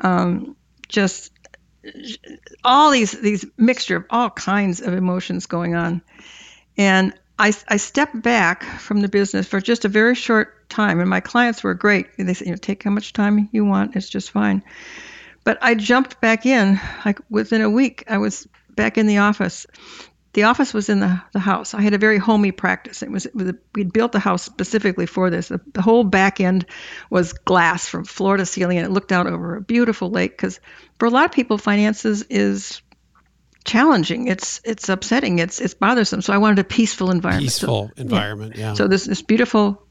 [0.00, 0.56] Um,
[0.88, 1.32] just
[2.64, 6.02] all these these mixture of all kinds of emotions going on
[6.76, 11.08] and I, I stepped back from the business for just a very short time and
[11.08, 14.10] my clients were great they said you know take how much time you want it's
[14.10, 14.62] just fine
[15.44, 19.66] but i jumped back in like within a week i was back in the office
[20.32, 21.74] the office was in the, the house.
[21.74, 23.02] I had a very homey practice.
[23.02, 25.48] It was, it was a, we'd built the house specifically for this.
[25.48, 26.66] The, the, whole back end
[27.10, 30.30] was glass from floor to ceiling, and it looked out over a beautiful lake.
[30.30, 30.60] Because
[31.00, 32.80] for a lot of people, finances is
[33.64, 34.28] challenging.
[34.28, 35.40] It's it's upsetting.
[35.40, 36.22] It's it's bothersome.
[36.22, 37.46] So I wanted a peaceful environment.
[37.46, 38.56] Peaceful so, environment.
[38.56, 38.68] Yeah.
[38.68, 38.74] yeah.
[38.74, 39.84] So this this beautiful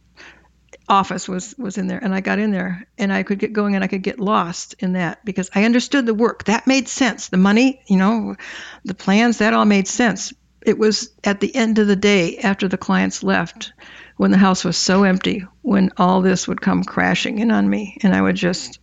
[0.89, 3.75] office was was in there, and I got in there, and I could get going,
[3.75, 6.45] and I could get lost in that because I understood the work.
[6.45, 7.29] That made sense.
[7.29, 8.35] The money, you know,
[8.83, 10.33] the plans, that all made sense.
[10.65, 13.71] It was at the end of the day, after the clients left,
[14.17, 17.97] when the house was so empty, when all this would come crashing in on me,
[18.01, 18.79] and I would just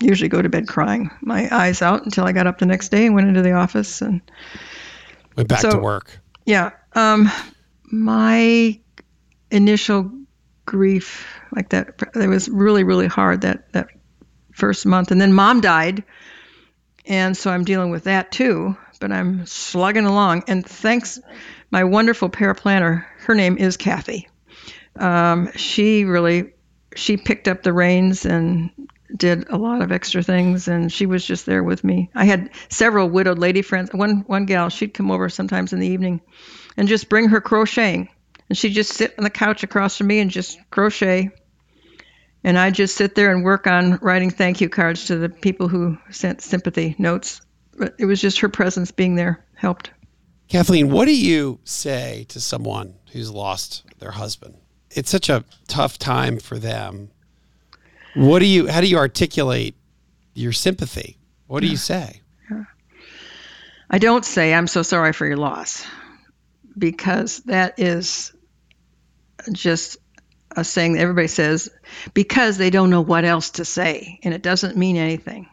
[0.00, 3.06] usually go to bed crying my eyes out until I got up the next day
[3.06, 4.20] and went into the office and
[5.36, 6.20] went back so, to work.
[6.44, 6.70] Yeah.
[6.92, 7.30] Um,
[7.90, 8.78] my
[9.50, 10.10] initial
[10.66, 13.88] grief like that it was really really hard that that
[14.52, 16.04] first month and then mom died
[17.06, 21.20] and so i'm dealing with that too but i'm slugging along and thanks
[21.70, 24.28] my wonderful paraplanner her name is kathy
[24.96, 26.52] um, she really
[26.94, 28.70] she picked up the reins and
[29.14, 32.10] did a lot of extra things and she was just there with me.
[32.14, 33.90] I had several widowed lady friends.
[33.92, 36.20] One one gal, she'd come over sometimes in the evening
[36.76, 38.08] and just bring her crocheting.
[38.48, 41.30] And she'd just sit on the couch across from me and just crochet.
[42.42, 45.68] And I'd just sit there and work on writing thank you cards to the people
[45.68, 47.40] who sent sympathy notes.
[47.76, 49.90] But it was just her presence being there helped.
[50.48, 54.58] Kathleen, what do you say to someone who's lost their husband?
[54.90, 57.10] It's such a tough time for them
[58.14, 58.68] what do you?
[58.68, 59.74] How do you articulate
[60.34, 61.18] your sympathy?
[61.46, 62.20] What do you say?
[63.90, 65.86] I don't say I'm so sorry for your loss
[66.76, 68.32] because that is
[69.52, 69.98] just
[70.50, 71.68] a saying that everybody says
[72.14, 75.48] because they don't know what else to say and it doesn't mean anything.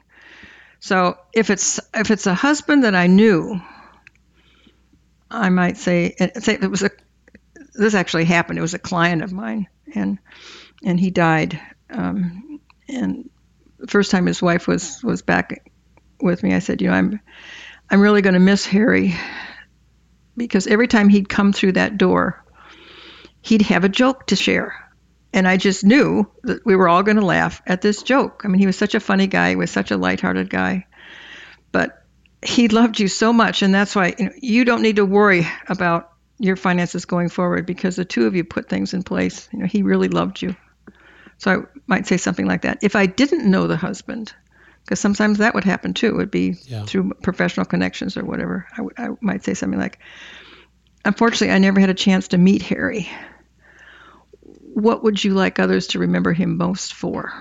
[0.80, 3.60] So if it's if it's a husband that I knew,
[5.30, 6.92] I might say say it was a
[7.74, 8.60] this actually happened.
[8.60, 10.20] It was a client of mine and
[10.84, 13.30] and he died um, and
[13.80, 15.70] the first time his wife was was back
[16.22, 17.20] with me, I said, you know, I'm
[17.90, 19.16] I'm really going to miss Harry
[20.36, 22.44] because every time he'd come through that door,
[23.42, 24.74] he'd have a joke to share.
[25.34, 28.42] And I just knew that we were all going to laugh at this joke.
[28.44, 30.88] I mean, he was such a funny guy, he was such a lighthearted guy.
[31.72, 32.06] But
[32.46, 35.48] he loved you so much, and that's why you, know, you don't need to worry
[35.68, 39.48] about your finances going forward because the two of you put things in place.
[39.54, 40.56] You know, he really loved you.
[41.38, 42.80] So I might say something like that.
[42.82, 44.34] If I didn't know the husband,
[44.92, 46.84] because sometimes that would happen too, it would be yeah.
[46.84, 48.68] through professional connections or whatever.
[48.74, 50.00] I, w- I might say something like,
[51.06, 53.10] Unfortunately, I never had a chance to meet Harry.
[54.74, 57.32] What would you like others to remember him most for?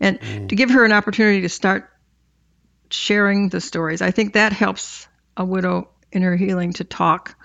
[0.00, 0.48] And mm.
[0.48, 1.90] to give her an opportunity to start
[2.90, 4.00] sharing the stories.
[4.00, 7.36] I think that helps a widow in her healing to talk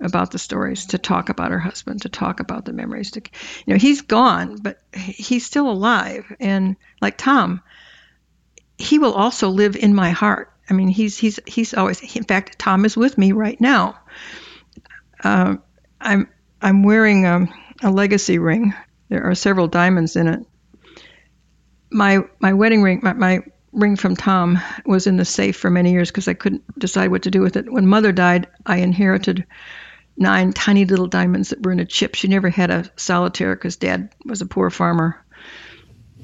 [0.00, 3.12] about the stories, to talk about her husband, to talk about the memories.
[3.12, 3.22] To,
[3.66, 6.30] you know, he's gone, but he's still alive.
[6.38, 7.62] And like Tom,
[8.78, 10.52] he will also live in my heart.
[10.68, 12.00] I mean, he's he's he's always.
[12.16, 13.98] In fact, Tom is with me right now.
[15.22, 15.56] Uh,
[16.00, 16.28] I'm
[16.60, 17.46] I'm wearing a,
[17.82, 18.74] a legacy ring.
[19.08, 20.46] There are several diamonds in it.
[21.90, 23.40] My my wedding ring, my, my
[23.72, 27.22] ring from Tom was in the safe for many years because I couldn't decide what
[27.22, 27.70] to do with it.
[27.70, 29.46] When mother died, I inherited
[30.16, 32.14] nine tiny little diamonds that were in a chip.
[32.14, 35.24] She never had a solitaire because dad was a poor farmer.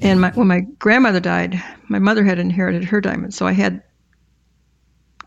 [0.03, 3.33] And my, when my grandmother died, my mother had inherited her diamond.
[3.33, 3.83] So I had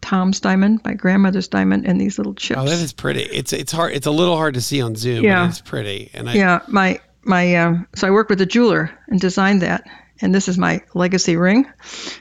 [0.03, 2.61] Tom's diamond, my grandmother's diamond, and these little chips.
[2.61, 3.23] Oh, that is pretty.
[3.23, 3.93] It's it's hard.
[3.93, 5.25] It's a little hard to see on Zoom.
[5.25, 6.11] Yeah, it's pretty.
[6.15, 9.85] And I, yeah, my my um, so I worked with a jeweler and designed that.
[10.21, 11.67] And this is my legacy ring,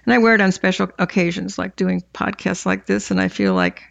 [0.06, 3.10] and I wear it on special occasions, like doing podcasts like this.
[3.10, 3.84] And I feel like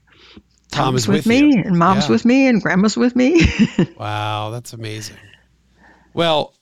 [0.71, 1.63] Tom is with, with me, you.
[1.65, 2.11] and mom's yeah.
[2.11, 3.41] with me, and grandma's with me.
[3.97, 5.17] wow, that's amazing.
[6.13, 6.53] Well,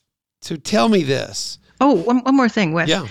[0.41, 1.59] so tell me this.
[1.83, 2.89] Oh, one, one more thing, Wes.
[2.89, 3.07] Yeah.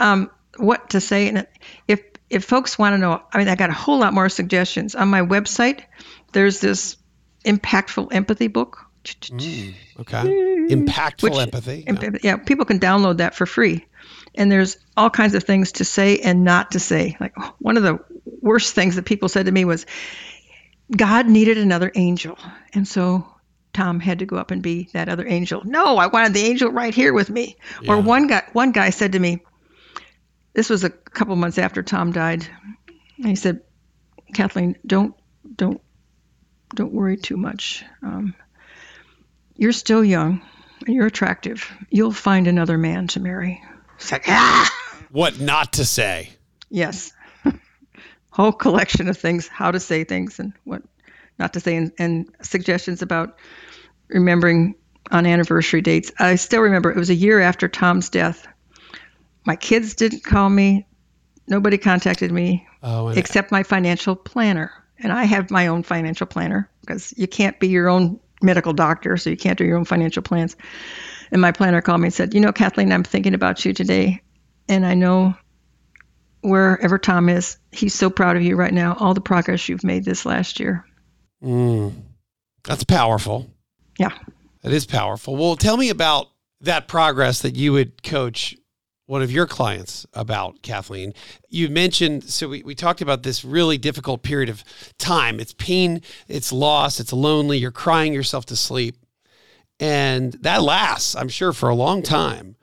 [0.00, 1.28] Um, what to say?
[1.28, 1.46] And
[1.88, 4.94] if if folks want to know, I mean, I got a whole lot more suggestions
[4.94, 5.82] on my website.
[6.32, 6.96] There's this
[7.44, 8.78] impactful empathy book.
[9.04, 10.22] Mm, okay.
[10.68, 11.84] Impactful Which- empathy.
[11.86, 12.10] Imp- Yeah.
[12.22, 13.86] yeah, people can download that for free.
[14.34, 17.16] And there's all kinds of things to say and not to say.
[17.20, 18.00] Like one of the
[18.42, 19.86] worst things that people said to me was,
[20.94, 22.36] God needed another angel.
[22.74, 23.26] And so
[23.76, 25.62] Tom had to go up and be that other angel.
[25.62, 27.58] No, I wanted the angel right here with me.
[27.86, 29.44] Or one guy one guy said to me,
[30.54, 32.46] this was a couple months after Tom died.
[33.18, 33.60] And he said,
[34.32, 35.14] Kathleen, don't
[35.54, 35.82] don't
[36.74, 37.84] don't worry too much.
[38.02, 38.34] Um,
[39.56, 40.40] you're still young
[40.86, 41.70] and you're attractive.
[41.90, 43.62] You'll find another man to marry.
[43.96, 44.72] It's like, ah!
[45.10, 46.30] What not to say.
[46.70, 47.12] Yes.
[48.30, 50.82] Whole collection of things, how to say things and what
[51.38, 53.38] not to say, and, and suggestions about
[54.08, 54.74] remembering
[55.10, 56.12] on anniversary dates.
[56.18, 58.46] I still remember it was a year after Tom's death.
[59.44, 60.86] My kids didn't call me.
[61.46, 64.72] Nobody contacted me Oh, except my financial planner.
[64.98, 69.16] And I have my own financial planner because you can't be your own medical doctor,
[69.16, 70.56] so you can't do your own financial plans.
[71.30, 74.22] And my planner called me and said, You know, Kathleen, I'm thinking about you today.
[74.68, 75.34] And I know
[76.40, 80.04] wherever Tom is, he's so proud of you right now, all the progress you've made
[80.04, 80.84] this last year.
[81.42, 81.92] Mm,
[82.64, 83.50] that's powerful.
[83.98, 84.16] Yeah.
[84.62, 85.36] That is powerful.
[85.36, 86.28] Well, tell me about
[86.60, 88.56] that progress that you would coach
[89.06, 91.14] one of your clients about, Kathleen.
[91.48, 94.64] You mentioned, so we, we talked about this really difficult period of
[94.98, 95.38] time.
[95.38, 98.96] It's pain, it's loss, it's lonely, you're crying yourself to sleep.
[99.78, 102.56] And that lasts, I'm sure, for a long time.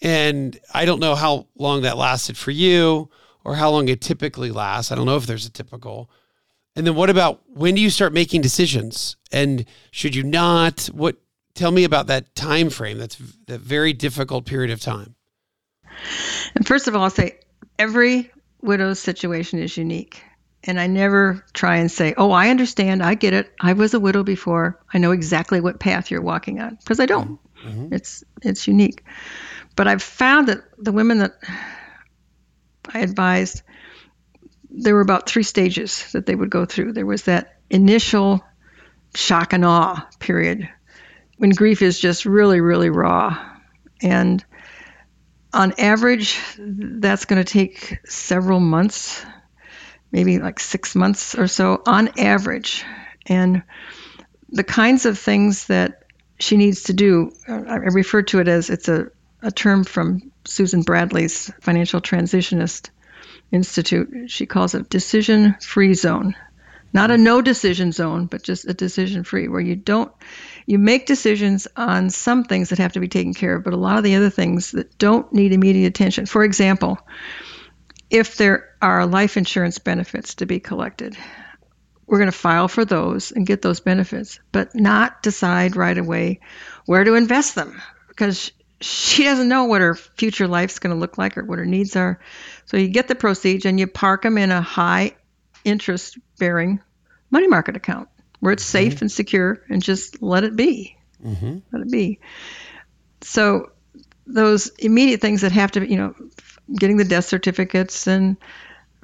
[0.00, 3.10] And I don't know how long that lasted for you
[3.44, 4.90] or how long it typically lasts.
[4.90, 6.10] I don't know if there's a typical.
[6.76, 9.16] And then what about when do you start making decisions?
[9.30, 10.86] And should you not?
[10.86, 11.16] What
[11.54, 12.98] tell me about that time frame.
[12.98, 15.14] That's that very difficult period of time.
[16.54, 17.38] And first of all, I'll say
[17.78, 20.22] every widow's situation is unique.
[20.66, 23.02] And I never try and say, oh, I understand.
[23.02, 23.52] I get it.
[23.60, 24.80] I was a widow before.
[24.94, 27.38] I know exactly what path you're walking on because I don't.
[27.64, 27.92] Mm-hmm.
[27.92, 29.04] It's it's unique.
[29.76, 31.34] But I've found that the women that
[32.94, 33.62] I advised,
[34.76, 36.92] there were about three stages that they would go through.
[36.92, 38.44] There was that initial
[39.14, 40.68] shock and awe period
[41.38, 43.52] when grief is just really, really raw.
[44.02, 44.44] And
[45.52, 49.24] on average, that's going to take several months,
[50.10, 52.84] maybe like six months or so on average.
[53.26, 53.62] And
[54.48, 56.02] the kinds of things that
[56.40, 59.06] she needs to do, I refer to it as it's a,
[59.40, 62.90] a term from Susan Bradley's Financial Transitionist
[63.54, 64.30] Institute.
[64.30, 66.34] She calls it decision free zone.
[66.92, 67.24] Not a hmm.
[67.24, 70.12] no decision zone, but just a decision free, where you don't,
[70.66, 73.76] you make decisions on some things that have to be taken care of, but a
[73.76, 76.26] lot of the other things that don't need immediate attention.
[76.26, 76.98] For example,
[78.10, 81.16] if there are life insurance benefits to be collected,
[82.06, 86.40] we're going to file for those and get those benefits, but not decide right away
[86.86, 91.18] where to invest them because she doesn't know what her future life's going to look
[91.18, 92.20] like or what her needs are.
[92.66, 95.16] So you get the proceeds and you park them in a high
[95.64, 96.80] interest bearing
[97.30, 98.08] money market account
[98.40, 100.96] where it's safe and secure and just let it be.
[101.24, 101.58] Mm-hmm.
[101.72, 102.20] Let it be.
[103.22, 103.72] So
[104.26, 106.14] those immediate things that have to, you know,
[106.74, 108.36] getting the death certificates and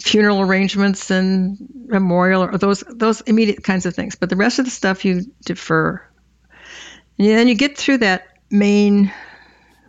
[0.01, 4.15] funeral arrangements and memorial or those those immediate kinds of things.
[4.15, 6.03] But the rest of the stuff you defer.
[7.19, 9.13] And then you get through that main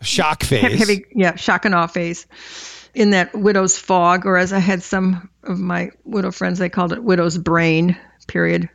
[0.01, 0.79] Shock phase.
[0.79, 2.27] heavy, yeah, shock and awe phase
[2.93, 6.93] in that widow's fog, or as I had some of my widow friends, they called
[6.93, 8.69] it widow's brain period.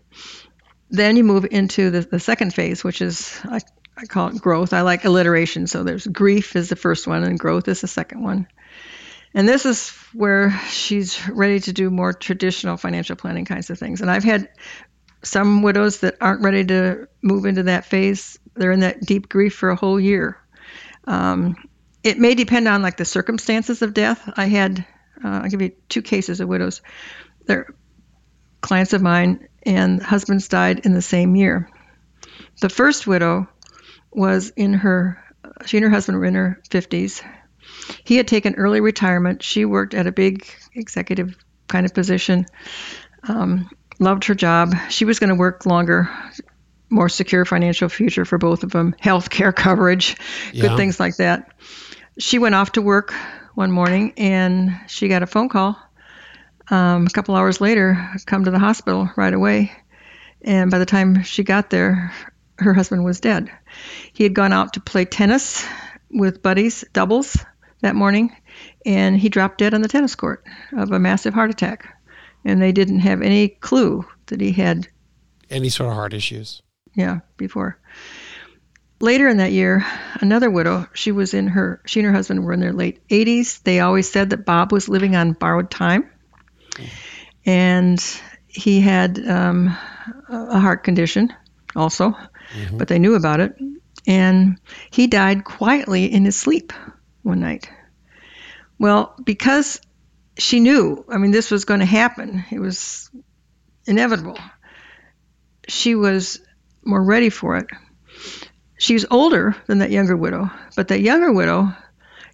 [0.90, 3.60] Then you move into the, the second phase, which is I,
[3.96, 4.72] I call it growth.
[4.72, 5.66] I like alliteration.
[5.66, 8.46] So there's grief is the first one, and growth is the second one.
[9.34, 14.00] And this is where she's ready to do more traditional financial planning kinds of things.
[14.00, 14.48] And I've had
[15.22, 18.38] some widows that aren't ready to move into that phase.
[18.54, 20.38] They're in that deep grief for a whole year.
[21.06, 21.56] Um,
[22.02, 24.30] it may depend on like the circumstances of death.
[24.36, 24.86] I had,
[25.24, 26.82] uh, I'll give you two cases of widows.
[27.46, 27.74] They're
[28.60, 31.70] clients of mine, and husbands died in the same year.
[32.60, 33.48] The first widow
[34.10, 35.22] was in her,
[35.66, 37.22] she and her husband were in her 50s.
[38.04, 39.42] He had taken early retirement.
[39.42, 41.36] She worked at a big executive
[41.68, 42.46] kind of position,
[43.28, 44.74] um, loved her job.
[44.88, 46.08] She was going to work longer,
[46.88, 50.16] more secure financial future for both of them, health care coverage,
[50.52, 50.68] Yeah.
[50.68, 51.52] good things like that.
[52.18, 53.12] She went off to work
[53.54, 55.78] one morning and she got a phone call.
[56.68, 59.72] Um, a couple hours later, come to the hospital right away.
[60.42, 62.12] And by the time she got there,
[62.58, 63.50] her husband was dead.
[64.12, 65.64] He had gone out to play tennis
[66.10, 67.36] with buddies, doubles,
[67.82, 68.34] that morning,
[68.86, 70.44] and he dropped dead on the tennis court
[70.76, 71.94] of a massive heart attack.
[72.44, 74.88] And they didn't have any clue that he had
[75.50, 76.62] any sort of heart issues.
[76.96, 77.78] Yeah, before.
[78.98, 79.84] Later in that year,
[80.20, 83.62] another widow, she was in her, she and her husband were in their late 80s.
[83.62, 86.10] They always said that Bob was living on borrowed time.
[87.44, 88.02] And
[88.48, 89.76] he had um,
[90.28, 91.32] a heart condition
[91.76, 92.78] also, mm-hmm.
[92.78, 93.56] but they knew about it.
[94.06, 94.58] And
[94.90, 96.72] he died quietly in his sleep
[97.22, 97.70] one night.
[98.78, 99.80] Well, because
[100.38, 103.10] she knew, I mean, this was going to happen, it was
[103.86, 104.38] inevitable.
[105.68, 106.40] She was
[106.86, 107.66] more ready for it.
[108.78, 111.72] She was older than that younger widow, but that younger widow,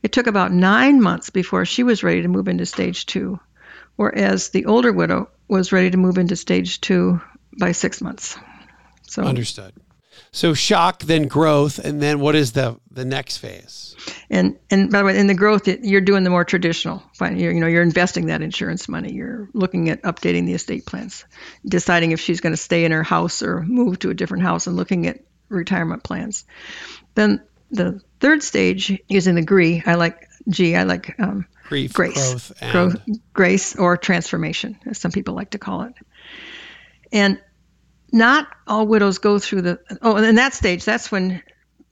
[0.02, 3.38] it took about nine months before she was ready to move into stage two,
[3.96, 7.20] whereas the older widow was ready to move into stage two
[7.58, 8.36] by six months.
[9.02, 9.74] So understood.
[10.34, 13.94] So shock, then growth, and then what is the the next phase?
[14.30, 17.02] And and by the way, in the growth, you're doing the more traditional.
[17.20, 19.12] You're, you know, you're investing that insurance money.
[19.12, 21.26] You're looking at updating the estate plans,
[21.66, 24.66] deciding if she's going to stay in her house or move to a different house,
[24.66, 25.20] and looking at
[25.50, 26.46] retirement plans.
[27.14, 29.82] Then the third stage is in the GRE.
[29.84, 30.74] I like G.
[30.76, 32.72] I like um, Grief, grace, growth, and...
[32.72, 35.94] growth, grace, or transformation, as some people like to call it.
[37.12, 37.38] And
[38.12, 41.42] not all widows go through the oh and in that stage that's when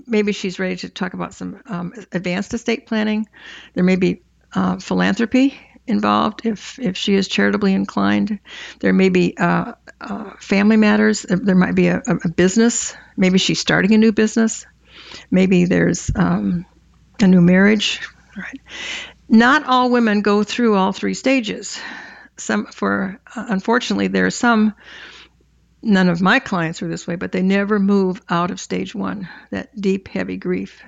[0.07, 3.29] maybe she's ready to talk about some um, advanced estate planning.
[3.75, 4.23] There may be
[4.55, 8.39] uh, philanthropy involved if if she is charitably inclined.
[8.81, 11.23] There may be uh, uh, family matters.
[11.29, 12.95] There might be a, a, business.
[13.17, 14.67] Maybe she's starting a new business.
[15.31, 16.67] Maybe there's um,
[17.21, 18.01] a new marriage
[18.37, 18.61] right?
[19.29, 21.79] Not all women go through all three stages.
[22.37, 24.75] Some for uh, unfortunately there are some
[25.83, 29.29] none of my clients are this way, but they never move out of stage one,
[29.51, 30.83] that deep, heavy grief.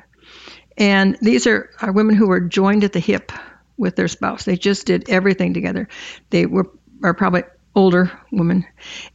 [0.76, 3.32] And these are, are women who were joined at the hip
[3.76, 4.44] with their spouse.
[4.44, 5.88] They just did everything together.
[6.30, 6.70] They were
[7.02, 7.42] are probably
[7.74, 8.64] older women.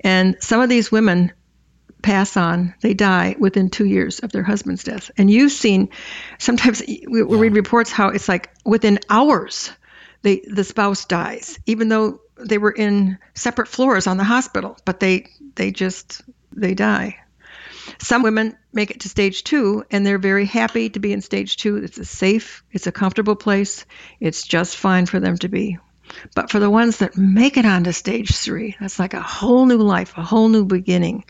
[0.01, 1.31] And some of these women
[2.01, 5.09] pass on, they die within two years of their husband's death.
[5.17, 5.89] And you've seen
[6.37, 7.41] sometimes we, we yeah.
[7.41, 9.71] read reports how it's like within hours
[10.21, 14.99] they the spouse dies, even though they were in separate floors on the hospital, but
[14.99, 16.21] they they just
[16.55, 17.17] they die.
[17.99, 21.57] Some women make it to stage two and they're very happy to be in stage
[21.57, 21.77] two.
[21.77, 23.85] It's a safe, it's a comfortable place.
[24.19, 25.77] It's just fine for them to be.
[26.35, 29.77] But for the ones that make it onto stage three, that's like a whole new
[29.77, 31.25] life, a whole new beginning.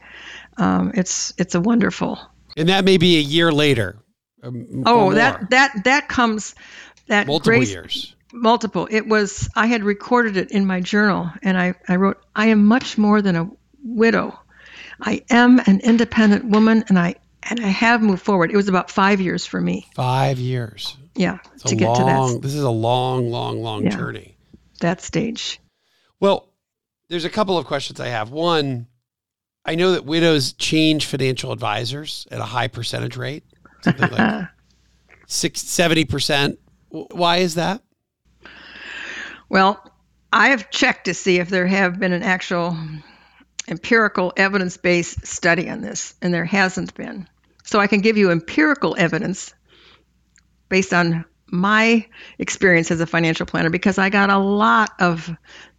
[0.57, 2.19] Um, it's it's a wonderful.
[2.55, 3.97] And that may be a year later.
[4.43, 6.53] Um, oh, that that that comes
[7.07, 8.87] that multiple grace, years multiple.
[8.89, 12.65] It was I had recorded it in my journal, and I I wrote, "I am
[12.65, 13.49] much more than a
[13.83, 14.39] widow.
[15.01, 18.89] I am an independent woman, and I and I have moved forward." It was about
[18.89, 19.87] five years for me.
[19.95, 20.97] Five years.
[21.15, 22.41] Yeah, it's to get long, to that.
[22.41, 24.37] This is a long, long, long yeah, journey.
[24.81, 25.59] That stage.
[26.19, 26.49] Well,
[27.09, 28.31] there's a couple of questions I have.
[28.31, 28.87] One,
[29.65, 33.43] I know that widows change financial advisors at a high percentage rate,
[33.81, 34.47] something like
[35.27, 36.57] six, 70%.
[36.89, 37.81] Why is that?
[39.49, 39.91] Well,
[40.31, 42.77] I have checked to see if there have been an actual
[43.67, 47.27] empirical evidence based study on this, and there hasn't been.
[47.63, 49.53] So I can give you empirical evidence
[50.69, 52.05] based on my
[52.37, 55.29] experience as a financial planner because I got a lot of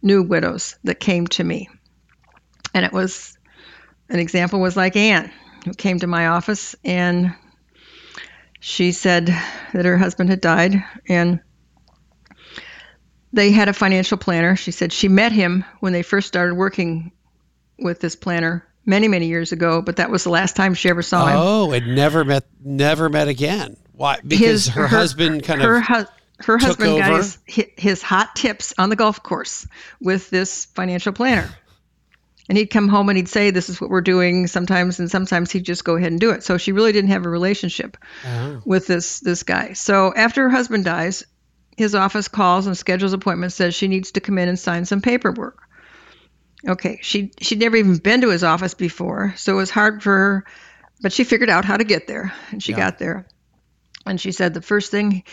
[0.01, 1.69] new widows that came to me.
[2.73, 3.37] And it was
[4.09, 5.31] an example was like Anne,
[5.65, 7.35] who came to my office and
[8.59, 9.27] she said
[9.73, 11.39] that her husband had died and
[13.31, 14.55] they had a financial planner.
[14.55, 17.11] She said she met him when they first started working
[17.81, 21.01] with this planner many, many years ago, but that was the last time she ever
[21.01, 21.37] saw him.
[21.37, 23.77] Oh, and never met, never met again.
[23.93, 24.19] Why?
[24.25, 26.07] Because his, her, her, husband kind her, of her,
[26.39, 26.99] her husband over.
[27.01, 27.37] got his,
[27.77, 29.67] his hot tips on the golf course
[29.99, 31.49] with this financial planner.
[32.47, 35.51] And he'd come home and he'd say, "This is what we're doing." Sometimes, and sometimes
[35.51, 36.43] he'd just go ahead and do it.
[36.43, 38.61] So she really didn't have a relationship oh.
[38.65, 39.73] with this this guy.
[39.73, 41.23] So after her husband dies,
[41.77, 44.99] his office calls and schedules appointments, says she needs to come in and sign some
[44.99, 45.61] paperwork.
[46.67, 50.11] Okay, she she'd never even been to his office before, so it was hard for
[50.11, 50.45] her,
[51.01, 52.77] but she figured out how to get there, and she yeah.
[52.77, 53.27] got there.
[54.05, 55.23] And she said the first thing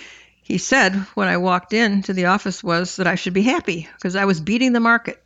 [0.43, 3.89] he said when I walked in to the office was that I should be happy
[3.97, 5.21] because I was beating the market.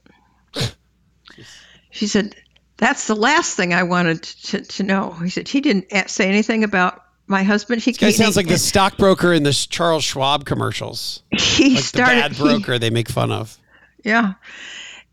[1.90, 2.34] she said,
[2.78, 6.64] "That's the last thing I wanted to, to know." He said he didn't say anything
[6.64, 11.22] about my husband, he, this sounds like the stockbroker in the Charles Schwab commercials.
[11.30, 13.56] He like started the bad broker he, they make fun of.
[14.02, 14.34] Yeah,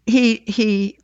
[0.08, 1.00] he he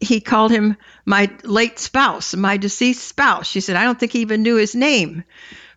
[0.00, 3.46] he called him my late spouse, my deceased spouse.
[3.46, 5.24] She said I don't think he even knew his name,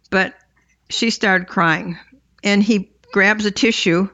[0.10, 0.36] but
[0.90, 1.98] she started crying,
[2.44, 4.10] and he grabs a tissue,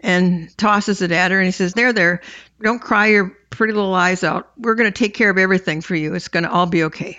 [0.00, 1.38] and tosses it at her.
[1.38, 2.22] And he says, There, there,
[2.62, 4.50] don't cry your pretty little eyes out.
[4.56, 6.14] We're going to take care of everything for you.
[6.14, 7.18] It's going to all be okay.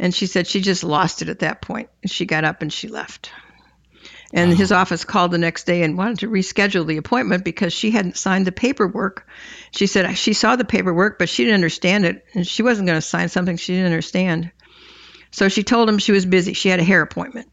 [0.00, 1.88] And she said she just lost it at that point.
[2.02, 3.30] And she got up and she left.
[4.32, 4.56] And wow.
[4.56, 8.16] his office called the next day and wanted to reschedule the appointment because she hadn't
[8.16, 9.28] signed the paperwork.
[9.72, 12.24] She said she saw the paperwork, but she didn't understand it.
[12.34, 14.50] And she wasn't going to sign something she didn't understand.
[15.30, 16.54] So she told him she was busy.
[16.54, 17.48] She had a hair appointment.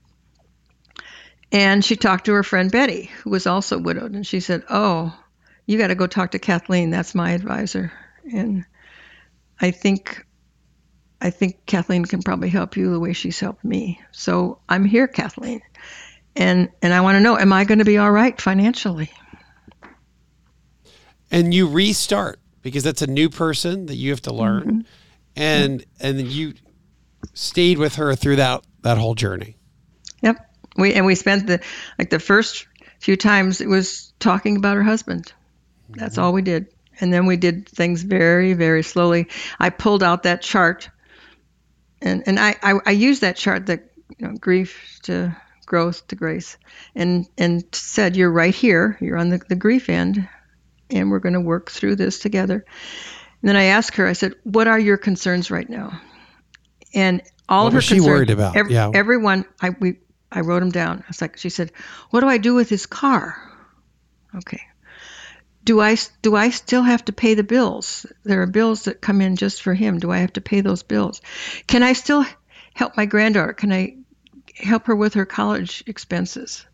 [1.52, 4.14] And she talked to her friend Betty, who was also widowed.
[4.14, 5.18] And she said, Oh,
[5.66, 6.92] you got to go talk to Kathleen.
[6.92, 7.92] That's my advisor.
[8.32, 8.66] And
[9.60, 10.26] I think
[11.22, 14.00] I think Kathleen can probably help you the way she's helped me.
[14.12, 15.62] So I'm here, Kathleen.
[16.36, 19.12] And and I want to know, am I going to be all right financially?
[21.32, 24.64] And you restart because that's a new person that you have to learn.
[24.64, 24.80] Mm-hmm.
[25.36, 26.54] And and you
[27.34, 29.58] stayed with her through that that whole journey.
[30.22, 30.38] Yep.
[30.78, 31.62] We and we spent the
[31.98, 32.68] like the first
[33.00, 35.34] few times it was talking about her husband.
[35.90, 36.24] That's mm-hmm.
[36.24, 36.68] all we did.
[37.02, 39.28] And then we did things very, very slowly.
[39.58, 40.90] I pulled out that chart
[42.02, 45.36] and and I, I, I used that chart that you know grief to
[45.70, 46.58] growth to grace.
[46.96, 48.98] And and said you're right here.
[49.00, 50.28] You're on the, the grief end
[50.90, 52.66] and we're going to work through this together.
[53.42, 56.02] And then I asked her I said what are your concerns right now?
[56.94, 58.58] And all what of her was she concerns, worried about?
[58.58, 58.92] every, yeah.
[58.94, 60.00] everyone I we
[60.32, 61.00] I wrote them down.
[61.00, 61.72] I was like she said
[62.10, 63.38] what do I do with his car?
[64.36, 64.62] Okay.
[65.64, 68.06] Do I do I still have to pay the bills?
[68.24, 70.00] There are bills that come in just for him.
[70.00, 71.22] Do I have to pay those bills?
[71.68, 72.26] Can I still
[72.74, 73.54] help my granddaughter?
[73.54, 73.98] Can I
[74.56, 76.66] help her with her college expenses?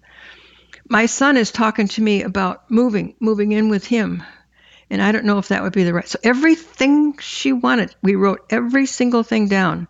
[0.87, 4.23] My son is talking to me about moving, moving in with him,
[4.89, 6.07] and I don't know if that would be the right.
[6.07, 9.87] So everything she wanted, we wrote every single thing down.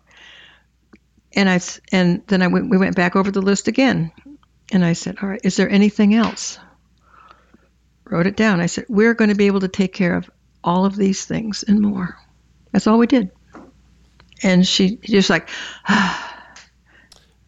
[1.34, 1.60] And I
[1.92, 4.10] and then I went, we went back over the list again,
[4.72, 6.58] and I said, "All right, is there anything else?"
[8.10, 8.60] wrote it down.
[8.60, 10.30] I said, We're going to be able to take care of
[10.62, 12.16] all of these things and more.
[12.72, 13.30] That's all we did.
[14.42, 15.48] And she just like,
[15.88, 16.32] ah.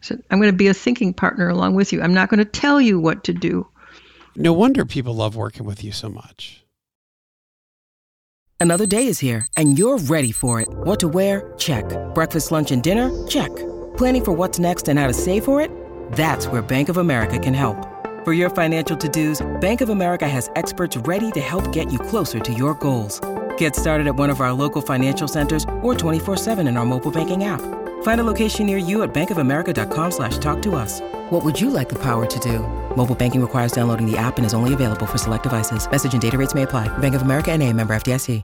[0.01, 2.01] Said, I'm going to be a thinking partner along with you.
[2.01, 3.67] I'm not going to tell you what to do.
[4.35, 6.63] No wonder people love working with you so much.
[8.61, 10.67] Another day is here, and you're ready for it.
[10.69, 11.53] What to wear?
[11.57, 11.85] Check.
[12.13, 13.09] Breakfast, lunch, and dinner?
[13.25, 13.55] Check.
[13.95, 15.71] Planning for what's next and how to save for it?
[16.11, 17.77] That's where Bank of America can help.
[18.25, 22.39] For your financial to-dos, Bank of America has experts ready to help get you closer
[22.41, 23.21] to your goals.
[23.57, 27.45] Get started at one of our local financial centers or 24-7 in our mobile banking
[27.45, 27.61] app.
[28.01, 30.99] Find a location near you at bankofamerica.com slash talk to us.
[31.29, 32.59] What would you like the power to do?
[32.97, 35.89] Mobile banking requires downloading the app and is only available for select devices.
[35.89, 36.89] Message and data rates may apply.
[36.97, 38.43] Bank of America and a member FDIC.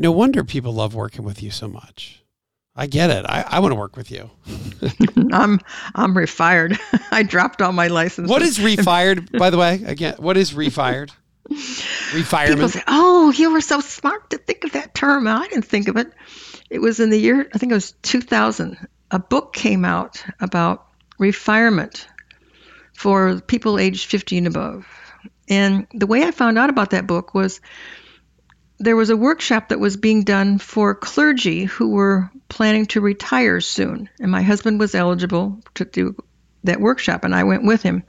[0.00, 2.22] No wonder people love working with you so much.
[2.76, 3.26] I get it.
[3.28, 4.30] I, I want to work with you.
[5.32, 5.58] I'm
[5.96, 6.78] I'm refired.
[7.10, 8.30] I dropped all my licenses.
[8.30, 9.82] What is refired, by the way?
[9.84, 11.10] Again, what is refired?
[11.50, 12.46] Refirement.
[12.46, 15.88] People say, "Oh, you were so smart to think of that term." I didn't think
[15.88, 16.12] of it.
[16.70, 18.76] It was in the year I think it was 2000.
[19.10, 20.86] A book came out about
[21.18, 22.06] refirement
[22.92, 24.86] for people aged 50 and above.
[25.48, 27.60] And the way I found out about that book was
[28.78, 33.60] there was a workshop that was being done for clergy who were planning to retire
[33.60, 34.08] soon.
[34.20, 36.16] And my husband was eligible to do
[36.64, 38.04] that workshop, and I went with him.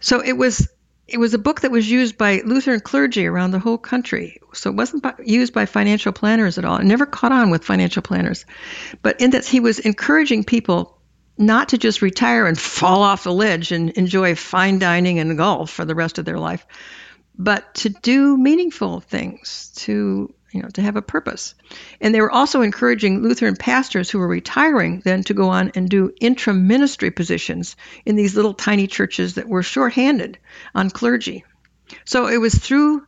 [0.00, 0.68] So it was
[1.10, 4.40] it was a book that was used by Lutheran clergy around the whole country.
[4.54, 6.76] So it wasn't by, used by financial planners at all.
[6.76, 8.46] It never caught on with financial planners.
[9.02, 11.00] But in that he was encouraging people
[11.36, 15.70] not to just retire and fall off a ledge and enjoy fine dining and golf
[15.70, 16.66] for the rest of their life,
[17.38, 21.54] but to do meaningful things, to you know, to have a purpose.
[22.00, 25.88] And they were also encouraging Lutheran pastors who were retiring then to go on and
[25.88, 30.38] do interim ministry positions in these little tiny churches that were shorthanded
[30.74, 31.44] on clergy.
[32.04, 33.06] So it was through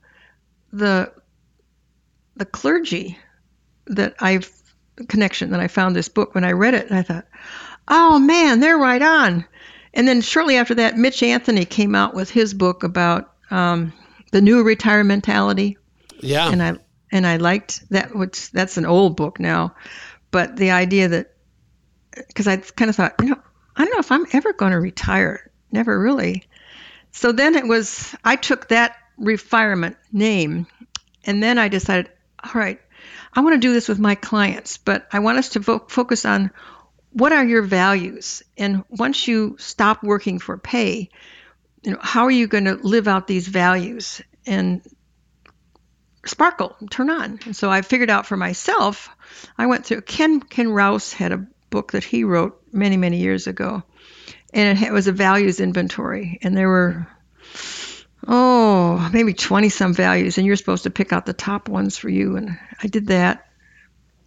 [0.73, 1.13] the
[2.37, 3.19] the clergy
[3.87, 4.51] that I've
[5.09, 7.27] connection that I found this book when I read it and I thought,
[7.89, 9.45] oh man, they're right on.
[9.95, 13.93] And then shortly after that, Mitch Anthony came out with his book about um,
[14.31, 15.77] the new Retirementality.
[16.21, 16.51] Yeah.
[16.51, 16.77] And I
[17.13, 19.77] and I liked that which that's an old book now,
[20.31, 21.35] but the idea that
[22.11, 23.41] because I kind of thought, you know,
[23.77, 25.51] I don't know if I'm ever going to retire.
[25.71, 26.45] Never really.
[27.13, 30.67] So then it was I took that refirement name
[31.25, 32.11] and then I decided,
[32.43, 32.81] all right,
[33.33, 36.25] I want to do this with my clients, but I want us to fo- focus
[36.25, 36.51] on
[37.11, 38.43] what are your values?
[38.57, 41.11] And once you stop working for pay,
[41.83, 44.83] you know, how are you going to live out these values and
[46.25, 47.41] sparkle, turn on?
[47.45, 49.09] And so I figured out for myself.
[49.59, 53.47] I went through Ken Ken Rouse had a book that he wrote many many years
[53.47, 53.83] ago,
[54.53, 57.07] and it was a values inventory, and there were
[58.27, 62.09] oh, maybe 20 some values, and you're supposed to pick out the top ones for
[62.09, 62.37] you.
[62.37, 63.49] And I did that,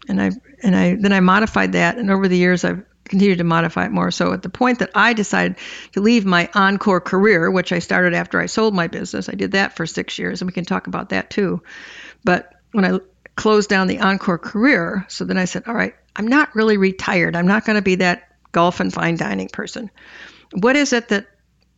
[0.07, 0.31] and I
[0.63, 3.91] and I then I modified that, and over the years I've continued to modify it
[3.91, 4.11] more.
[4.11, 5.57] So at the point that I decided
[5.93, 9.51] to leave my encore career, which I started after I sold my business, I did
[9.53, 11.61] that for six years, and we can talk about that too.
[12.23, 12.99] But when I
[13.35, 17.35] closed down the encore career, so then I said, all right, I'm not really retired.
[17.35, 19.91] I'm not going to be that golf and fine dining person.
[20.53, 21.27] What is it that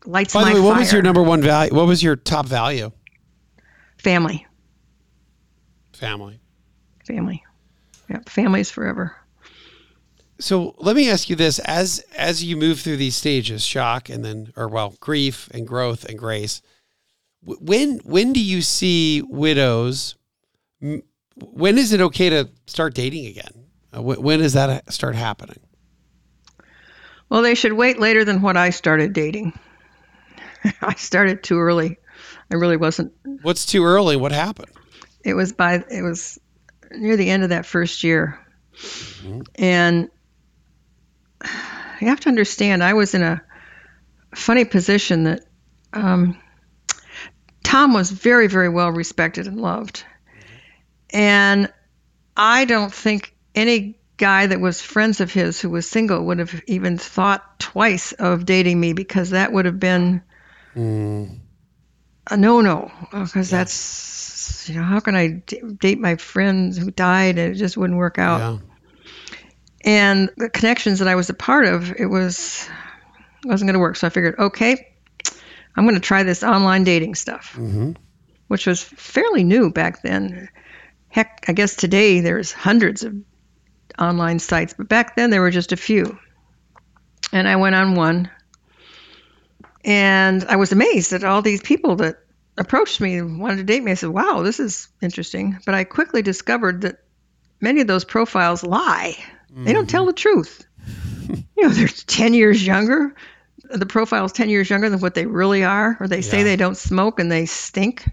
[0.05, 0.79] lights By my the way, what fire?
[0.81, 1.73] was your number one value?
[1.73, 2.91] What was your top value?
[3.97, 4.45] family?
[5.93, 6.39] Family.
[7.05, 7.43] Family.
[8.09, 9.15] Yep, families forever.
[10.39, 14.23] So let me ask you this: as as you move through these stages, shock, and
[14.23, 16.61] then, or well, grief and growth and grace,
[17.41, 20.15] when when do you see widows?
[20.79, 23.67] When is it okay to start dating again?
[23.95, 25.59] Uh, When does that start happening?
[27.29, 29.57] Well, they should wait later than what I started dating.
[30.81, 31.97] I started too early.
[32.51, 33.11] I really wasn't.
[33.41, 34.15] What's too early?
[34.15, 34.71] What happened?
[35.23, 36.39] It was by it was
[36.91, 38.39] near the end of that first year,
[39.55, 40.09] and
[42.01, 43.41] you have to understand I was in a
[44.35, 45.41] funny position that
[45.93, 46.37] um,
[47.63, 50.03] Tom was very very well respected and loved,
[51.11, 51.71] and
[52.35, 56.61] I don't think any guy that was friends of his who was single would have
[56.67, 60.23] even thought twice of dating me because that would have been
[62.29, 62.91] a no-no.
[63.11, 67.55] Because that's you know how can I d- date my friends who died and it
[67.55, 68.39] just wouldn't work out?
[68.39, 68.59] Yeah.
[69.81, 72.67] And the connections that I was a part of it was
[73.43, 74.87] wasn't going to work so I figured okay
[75.75, 77.93] I'm going to try this online dating stuff hmm
[78.47, 80.47] which was fairly new back then
[81.09, 83.13] heck I guess today there's hundreds of
[83.99, 86.17] online sites but back then there were just a few
[87.33, 88.29] and I went on one
[89.83, 92.17] and I was amazed at all these people that
[92.57, 93.91] approached me and wanted to date me.
[93.91, 95.59] I said, wow, this is interesting.
[95.65, 96.97] But I quickly discovered that
[97.61, 99.15] many of those profiles lie.
[99.49, 100.65] They don't tell the truth.
[101.29, 103.15] you know, they're 10 years younger.
[103.69, 106.55] The profile is 10 years younger than what they really are, or they say they
[106.55, 108.09] don't smoke and they stink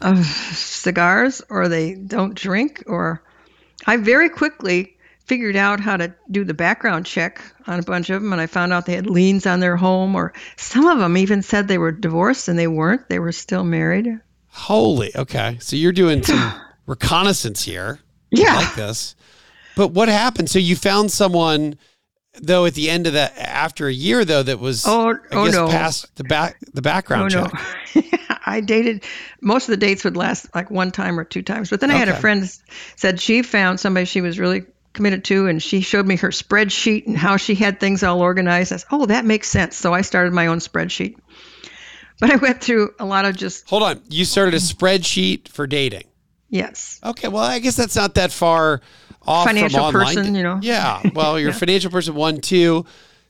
[0.00, 3.22] of cigars, or they don't drink, or
[3.86, 8.22] I very quickly figured out how to do the background check on a bunch of
[8.22, 11.16] them and I found out they had liens on their home or some of them
[11.16, 14.20] even said they were divorced and they weren't they were still married
[14.56, 15.14] Holy.
[15.14, 15.58] Okay.
[15.60, 16.54] So you're doing some
[16.86, 17.98] reconnaissance here.
[18.00, 19.14] I yeah like this.
[19.76, 20.50] But what happened?
[20.50, 21.76] So you found someone
[22.42, 25.44] though at the end of that after a year though that was Oh, I oh,
[25.46, 25.68] guess no.
[25.68, 27.46] past the back the oh background no
[27.94, 28.20] check.
[28.46, 29.04] I dated
[29.40, 31.94] most of the dates would last like one time or two times but then I
[31.94, 32.46] had a friend
[32.96, 37.06] said she found somebody she was really committed to and she showed me her spreadsheet
[37.06, 40.02] and how she had things all organized I said oh that makes sense so I
[40.02, 41.16] started my own spreadsheet
[42.20, 44.02] but I went through a lot of just Hold on.
[44.10, 46.04] You started a spreadsheet for dating.
[46.50, 48.82] yes Okay, well, I guess that's not that far
[49.26, 50.58] off Financial person, you know.
[50.62, 51.02] Yeah.
[51.14, 52.84] Well, you're a financial person one, two.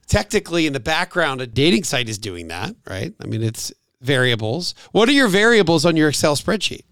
[0.06, 3.12] Technically in the background, a dating site is doing that, right?
[3.20, 4.74] I mean, it's variables.
[4.92, 6.82] What are your variables on your Excel spreadsheet?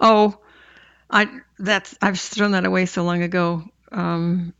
[0.00, 0.38] Oh,
[1.10, 1.28] I
[1.58, 3.64] that's I've thrown that away so long ago.
[3.92, 4.52] Um,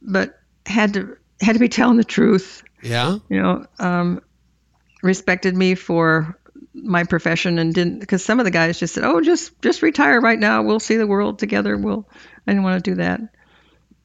[0.00, 2.62] but had to had to be telling the truth.
[2.82, 3.18] Yeah.
[3.28, 4.20] You know, um,
[5.02, 6.38] respected me for
[6.74, 10.20] my profession and didn't because some of the guys just said, "Oh, just just retire
[10.20, 10.62] right now.
[10.62, 12.08] We'll see the world together." We'll.
[12.46, 13.20] I didn't want to do that.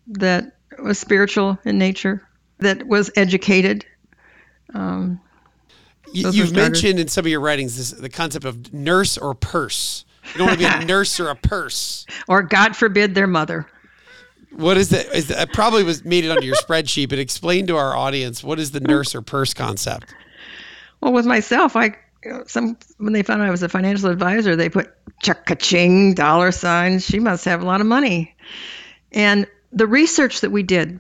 [0.08, 2.28] That was spiritual in nature.
[2.60, 3.86] That was educated.
[4.74, 5.20] Um,
[6.14, 10.06] you, you've mentioned in some of your writings this, the concept of nurse or purse.
[10.34, 12.06] You don't want to be a nurse or a purse.
[12.28, 13.68] or God forbid their mother.
[14.52, 15.14] What is that?
[15.16, 18.60] Is that probably was made it onto your spreadsheet, but explain to our audience what
[18.60, 20.14] is the nurse or purse concept?
[21.02, 24.10] Well, with myself, I you know, some when they found out I was a financial
[24.10, 24.92] advisor, they put
[25.22, 27.06] cha-ching dollar signs.
[27.06, 28.36] She must have a lot of money.
[29.12, 31.00] And the research that we did,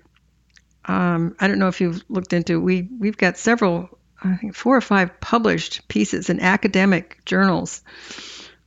[0.85, 2.59] um, I don't know if you've looked into.
[2.59, 3.89] We we've got several,
[4.23, 7.81] I think four or five published pieces in academic journals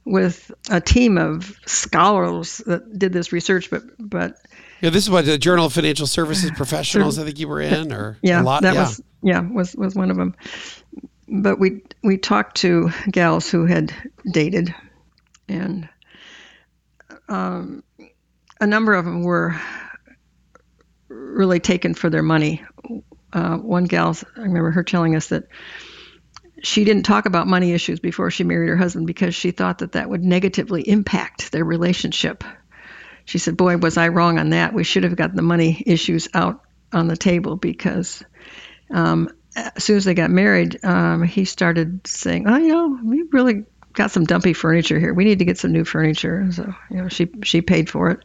[0.04, 3.70] with a team of scholars that did this research.
[3.70, 4.36] But but
[4.80, 7.18] Yeah, this is what the Journal of Financial Services Professionals.
[7.18, 8.62] I think you were in, or yeah, a lot.
[8.62, 8.80] that yeah.
[8.80, 10.34] was yeah was was one of them.
[11.34, 13.94] But we we talked to gals who had
[14.30, 14.74] dated,
[15.48, 15.88] and
[17.26, 17.82] um,
[18.60, 19.58] a number of them were
[21.08, 22.62] really taken for their money.
[23.32, 25.44] Uh, one gal, I remember her telling us that
[26.62, 29.92] she didn't talk about money issues before she married her husband because she thought that
[29.92, 32.44] that would negatively impact their relationship.
[33.24, 34.74] She said, "Boy, was I wrong on that.
[34.74, 36.60] We should have got the money issues out
[36.92, 38.22] on the table because
[38.90, 43.22] um, as soon as they got married, um, he started saying, "Oh, you know, we
[43.32, 45.12] really got some dumpy furniture here.
[45.12, 48.20] We need to get some new furniture." So, you know, she she paid for it,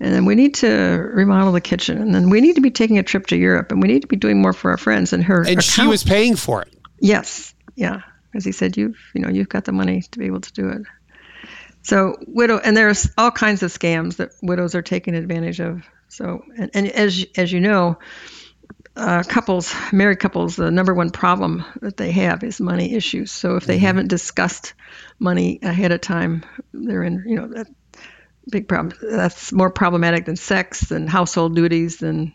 [0.00, 2.98] and then we need to remodel the kitchen, and then we need to be taking
[2.98, 5.12] a trip to Europe, and we need to be doing more for our friends.
[5.12, 6.74] And her And account- she was paying for it.
[7.00, 10.40] Yes, yeah, because he said you've you know you've got the money to be able
[10.40, 10.82] to do it.
[11.82, 15.82] So widow, and there's all kinds of scams that widows are taking advantage of.
[16.08, 17.98] So and, and as as you know,
[18.96, 23.30] uh, couples, married couples, the number one problem that they have is money issues.
[23.30, 24.72] So if they haven't discussed
[25.18, 27.66] money ahead of time, they're in you know that
[28.50, 28.96] big problem.
[29.02, 32.32] That's more problematic than sex, than household duties, than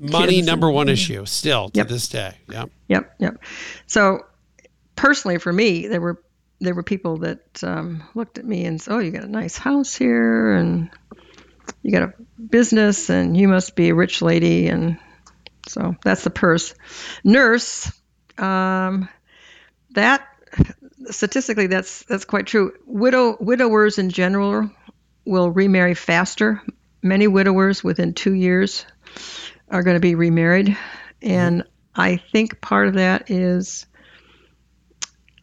[0.00, 1.88] Money, number and- one issue, still to Yep.
[1.88, 2.34] this day.
[2.48, 2.70] Yep.
[2.88, 3.42] Yep, yep.
[3.88, 4.20] So
[4.94, 6.22] personally, for me, there were
[6.60, 9.56] there were people that um, looked at me and said, "Oh, you got a nice
[9.58, 10.90] house here, and
[11.82, 14.98] you got a business, and you must be a rich lady." And
[15.68, 16.74] so that's the purse.
[17.24, 17.92] Nurse,
[18.36, 19.08] um,
[19.90, 20.26] that
[21.10, 22.72] statistically, that's that's quite true.
[22.86, 24.70] Widow widowers in general
[25.24, 26.62] will remarry faster.
[27.02, 28.84] Many widowers within two years
[29.70, 30.76] are going to be remarried,
[31.22, 31.64] and
[31.94, 33.86] I think part of that is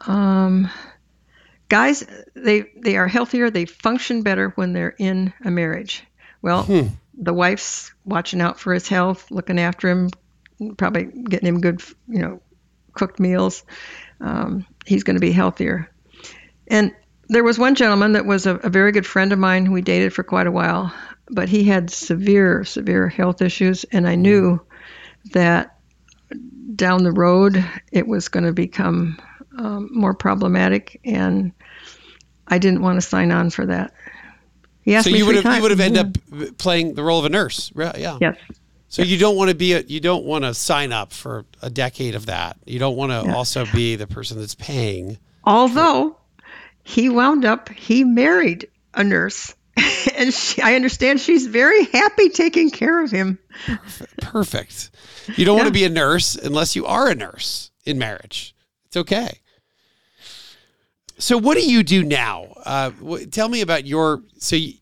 [0.02, 0.70] um,
[1.70, 2.06] guys
[2.36, 6.04] they they are healthier, they function better when they're in a marriage.
[6.42, 6.66] Well,
[7.18, 10.10] the wife's watching out for his health, looking after him,
[10.78, 12.42] probably getting him good, you know,
[12.94, 13.64] cooked meals.
[14.20, 15.90] Um, he's going to be healthier.
[16.68, 16.94] And
[17.28, 19.66] there was one gentleman that was a, a very good friend of mine.
[19.66, 20.94] Who we dated for quite a while,
[21.30, 24.62] but he had severe, severe health issues, and I knew
[25.32, 25.78] that
[26.76, 29.18] down the road it was going to become
[29.58, 31.52] um, more problematic, and
[32.48, 33.94] I didn't want to sign on for that.
[35.02, 37.72] So you would have you would have ended up playing the role of a nurse.
[37.76, 38.18] Yeah.
[38.22, 38.38] Yes.
[38.88, 41.70] So you don't want to be a, you don't want to sign up for a
[41.70, 42.58] decade of that.
[42.66, 43.36] You don't want to Yeah.
[43.36, 45.18] also be the person that's paying.
[45.44, 46.18] Although
[46.84, 49.54] he wound up, he married a nurse,
[50.16, 53.38] and she, I understand she's very happy taking care of him.
[54.22, 54.92] Perfect.
[55.36, 58.56] You don't want to be a nurse unless you are a nurse in marriage.
[58.86, 59.40] It's okay.
[61.18, 62.54] So what do you do now?
[62.66, 62.92] Uh,
[63.32, 64.22] tell me about your.
[64.38, 64.74] So you,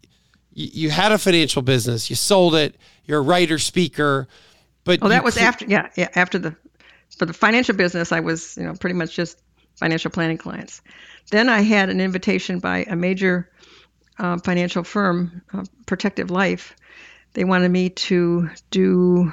[0.53, 2.09] you had a financial business.
[2.09, 2.75] You sold it.
[3.05, 4.27] You're a writer, speaker.
[4.84, 6.55] But Oh, that was cl- after, yeah, yeah, after the,
[7.17, 9.41] for the financial business, I was, you know, pretty much just
[9.75, 10.81] financial planning clients.
[11.31, 13.49] Then I had an invitation by a major
[14.19, 16.75] uh, financial firm, uh, Protective Life.
[17.34, 19.31] They wanted me to do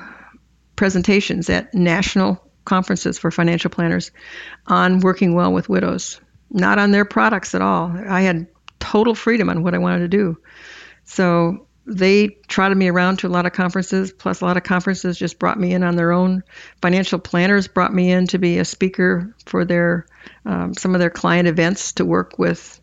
[0.76, 4.10] presentations at national conferences for financial planners
[4.66, 6.20] on working well with widows,
[6.50, 7.94] not on their products at all.
[8.08, 8.46] I had
[8.78, 10.38] total freedom on what I wanted to do.
[11.04, 15.18] So they trotted me around to a lot of conferences, plus a lot of conferences
[15.18, 16.42] just brought me in on their own.
[16.80, 20.06] Financial planners brought me in to be a speaker for their
[20.44, 22.80] um, some of their client events to work with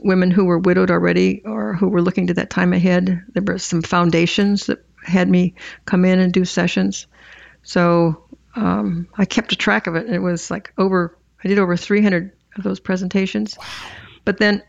[0.00, 3.24] women who were widowed already or who were looking to that time ahead.
[3.34, 5.54] There were some foundations that had me
[5.84, 7.06] come in and do sessions.
[7.62, 10.08] So um, I kept a track of it.
[10.08, 13.56] It was like over, I did over 300 of those presentations.
[14.24, 14.62] But then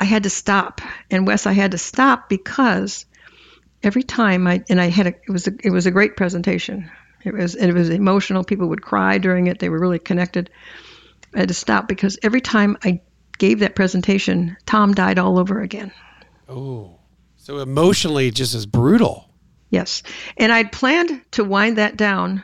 [0.00, 0.80] I had to stop.
[1.10, 3.06] And Wes, I had to stop because
[3.82, 6.90] every time I, and I had a, it was a, it was a great presentation.
[7.24, 8.44] It was, it was emotional.
[8.44, 9.58] People would cry during it.
[9.58, 10.50] They were really connected.
[11.34, 13.00] I had to stop because every time I
[13.38, 15.92] gave that presentation, Tom died all over again.
[16.48, 16.98] Oh,
[17.36, 19.30] so emotionally, just as brutal.
[19.70, 20.02] Yes.
[20.36, 22.42] And I'd planned to wind that down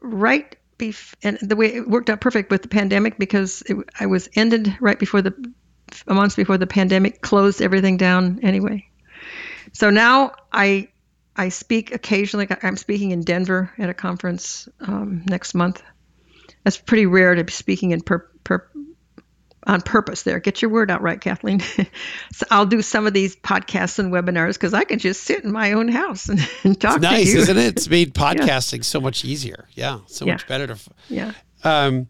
[0.00, 4.06] right bef- and the way it worked out perfect with the pandemic because it, I
[4.06, 5.34] was ended right before the
[6.06, 8.86] a month before the pandemic closed everything down anyway.
[9.72, 10.88] So now I
[11.36, 12.48] I speak occasionally.
[12.62, 15.82] I'm speaking in Denver at a conference um, next month.
[16.64, 18.68] That's pretty rare to be speaking in per, per,
[19.68, 20.40] on purpose there.
[20.40, 21.60] Get your word out right, Kathleen.
[22.32, 25.52] so I'll do some of these podcasts and webinars because I can just sit in
[25.52, 27.38] my own house and, and talk It's to nice, you.
[27.40, 27.76] isn't it?
[27.76, 29.68] It's made podcasting so much easier.
[29.74, 30.32] Yeah, so Yeah.
[30.32, 30.78] much better to.
[31.08, 31.32] Yeah.
[31.64, 32.08] Um,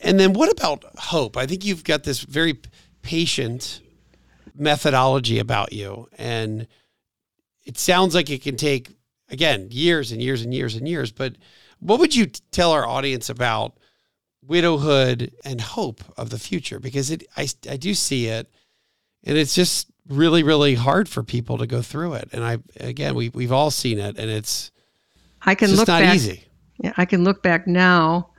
[0.00, 1.36] and then what about hope?
[1.36, 2.60] I think you've got this very
[3.02, 3.80] patient
[4.54, 6.66] methodology about you, and
[7.64, 8.90] it sounds like it can take
[9.30, 11.10] again years and years and years and years.
[11.12, 11.36] But
[11.78, 13.78] what would you tell our audience about
[14.46, 16.78] widowhood and hope of the future?
[16.78, 18.48] Because it, I, I do see it,
[19.24, 22.28] and it's just really, really hard for people to go through it.
[22.32, 24.70] And I, again, we we've all seen it, and it's
[25.42, 26.14] I can it's look not back.
[26.14, 26.42] easy.
[26.78, 28.30] Yeah, I can look back now,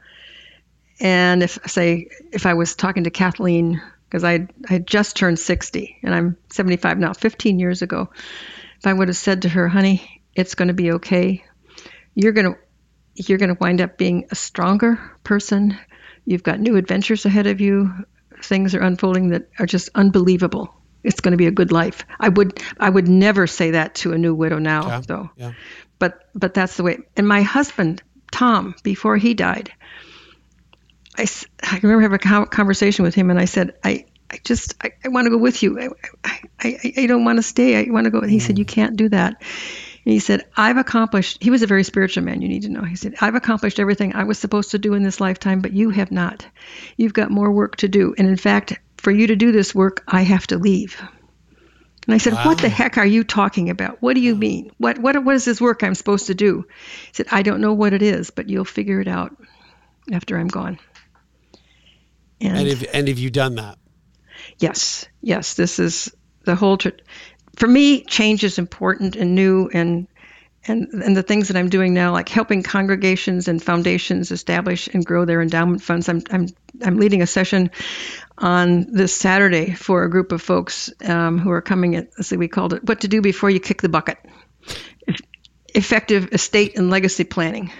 [0.99, 5.39] and if say if I was talking to Kathleen because I I had just turned
[5.39, 8.09] 60 and I'm 75 now, 15 years ago,
[8.77, 11.43] if I would have said to her, "Honey, it's going to be okay.
[12.15, 12.59] You're going to
[13.15, 15.77] you're going to wind up being a stronger person.
[16.25, 17.93] You've got new adventures ahead of you.
[18.41, 20.73] Things are unfolding that are just unbelievable.
[21.03, 22.05] It's going to be a good life.
[22.19, 25.29] I would I would never say that to a new widow now, Yeah, though.
[25.35, 25.51] yeah.
[25.99, 26.99] But but that's the way.
[27.17, 28.01] And my husband
[28.31, 29.71] Tom, before he died,
[31.17, 31.27] I,
[31.61, 35.09] I remember having a conversation with him, and I said, I, I just, I, I
[35.09, 35.79] want to go with you.
[35.79, 35.89] I,
[36.23, 37.77] I, I, I don't want to stay.
[37.77, 38.19] I want to go.
[38.21, 38.59] And he said, mm.
[38.59, 39.43] You can't do that.
[40.05, 42.83] And he said, I've accomplished, he was a very spiritual man, you need to know.
[42.83, 45.91] He said, I've accomplished everything I was supposed to do in this lifetime, but you
[45.91, 46.45] have not.
[46.97, 48.13] You've got more work to do.
[48.17, 51.01] And in fact, for you to do this work, I have to leave.
[52.05, 54.01] And I said, What the heck are you talking about?
[54.01, 54.71] What do you mean?
[54.77, 56.65] What, what, what is this work I'm supposed to do?
[57.07, 59.35] He said, I don't know what it is, but you'll figure it out
[60.11, 60.79] after I'm gone.
[62.41, 63.77] And, And if and have you done that?
[64.57, 66.77] yes, yes, this is the whole.
[66.77, 66.89] Tr-
[67.57, 70.07] for me, change is important and new, and
[70.65, 75.05] and and the things that I'm doing now, like helping congregations and foundations establish and
[75.05, 76.09] grow their endowment funds.
[76.09, 76.47] I'm I'm
[76.81, 77.69] I'm leading a session
[78.37, 82.09] on this Saturday for a group of folks um, who are coming at.
[82.17, 84.17] Let's see, we called it "What to Do Before You Kick the Bucket."
[85.75, 87.71] Effective estate and legacy planning.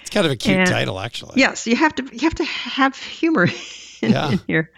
[0.00, 1.34] It's kind of a cute And- title, actually.
[1.36, 3.46] Yes, you have to you have to have humor
[4.02, 4.32] in, Yeah.
[4.32, 4.72] in here,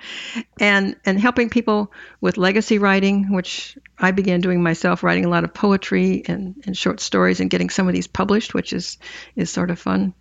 [0.58, 5.44] and and helping people with legacy writing, which I began doing myself, writing a lot
[5.44, 8.98] of poetry and, and short stories, and getting some of these published, which is
[9.36, 10.14] is sort of fun.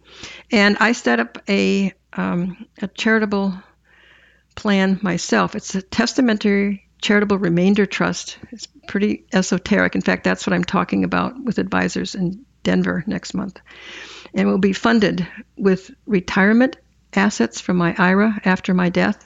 [0.52, 3.54] And I set up a um, a charitable
[4.56, 5.56] plan myself.
[5.56, 8.38] It's a testamentary charitable remainder trust.
[8.52, 9.96] It's pretty esoteric.
[9.96, 13.58] In fact, that's what I'm talking about with advisors in Denver next month
[14.34, 15.26] and will be funded
[15.56, 16.76] with retirement
[17.14, 19.26] assets from my IRA after my death.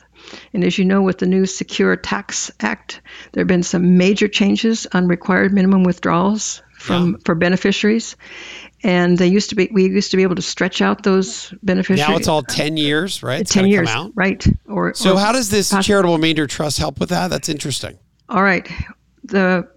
[0.53, 4.27] And as you know, with the new Secure Tax Act, there have been some major
[4.27, 8.15] changes on required minimum withdrawals from for beneficiaries.
[8.83, 12.09] And they used to be we used to be able to stretch out those beneficiaries.
[12.09, 13.41] Now it's all ten years, right?
[13.41, 14.45] It's ten years, right?
[14.67, 17.29] Or So or how does this poss- charitable remainder trust help with that?
[17.29, 17.97] That's interesting.
[18.29, 18.69] All right.
[19.23, 19.67] The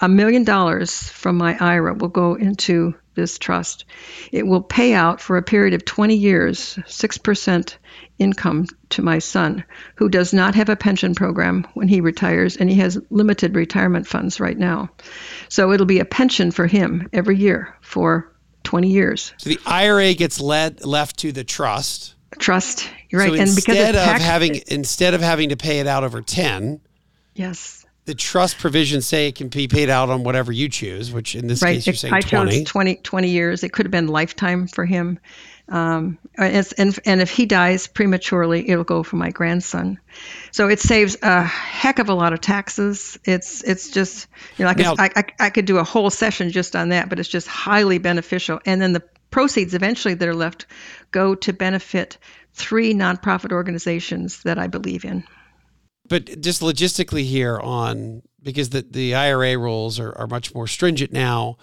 [0.00, 3.84] a million dollars from my IRA will go into this trust.
[4.32, 7.76] It will pay out for a period of 20 years, 6%
[8.18, 9.64] income to my son,
[9.96, 14.06] who does not have a pension program when he retires, and he has limited retirement
[14.06, 14.90] funds right now.
[15.48, 18.32] So it'll be a pension for him every year for
[18.64, 19.34] 20 years.
[19.38, 22.14] So the IRA gets led left to the trust.
[22.38, 23.28] Trust, right.
[23.28, 26.20] So and instead of of tax, having instead of having to pay it out over
[26.20, 26.80] ten,
[27.34, 31.34] yes, the trust provisions say it can be paid out on whatever you choose, which
[31.34, 31.74] in this right.
[31.74, 32.58] case you're saying I twenty.
[32.64, 33.64] chose 20, 20 years.
[33.64, 35.18] It could have been lifetime for him.
[35.66, 39.98] Um, and, and, and if he dies prematurely, it'll go for my grandson.
[40.50, 43.18] So it saves a heck of a lot of taxes.
[43.24, 44.26] It's it's just
[44.58, 47.08] you know like Now- I, I I could do a whole session just on that,
[47.08, 48.60] but it's just highly beneficial.
[48.66, 50.66] And then the proceeds eventually that are left
[51.10, 52.18] go to benefit
[52.52, 55.24] three nonprofit organizations that I believe in.
[56.08, 61.12] But just logistically here on because the, the IRA rules are, are much more stringent
[61.12, 61.56] now,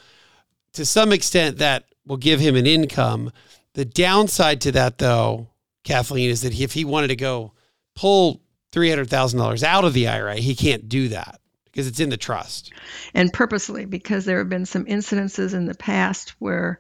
[0.74, 3.32] to some extent that will give him an income.
[3.74, 5.48] The downside to that though,
[5.84, 7.54] Kathleen, is that if he wanted to go
[7.96, 12.00] pull three hundred thousand dollars out of the IRA, he can't do that because it's
[12.00, 12.74] in the trust.
[13.14, 16.80] and purposely because there have been some incidences in the past where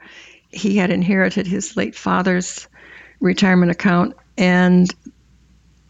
[0.49, 2.67] he had inherited his late father's
[3.21, 4.93] retirement account and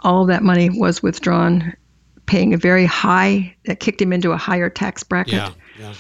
[0.02, 1.74] all of that money was withdrawn
[2.26, 5.52] paying a very high that kicked him into a higher tax bracket Yeah.
[5.80, 5.94] Yeah.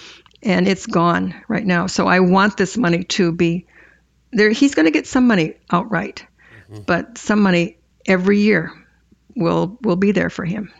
[0.44, 3.66] and it's gone right now so i want this money to be
[4.32, 6.26] there he's going to get some money outright
[6.86, 8.72] but some money every year
[9.36, 10.72] will will be there for him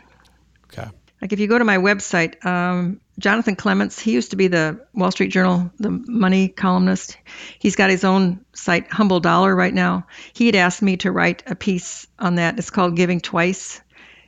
[0.72, 0.90] Okay.
[1.22, 4.86] like if you go to my website, um, Jonathan Clements, he used to be the
[4.94, 7.18] Wall Street Journal, the money columnist.
[7.60, 10.08] He's got his own site, Humble Dollar, right now.
[10.34, 12.58] He had asked me to write a piece on that.
[12.58, 13.82] It's called Giving Twice.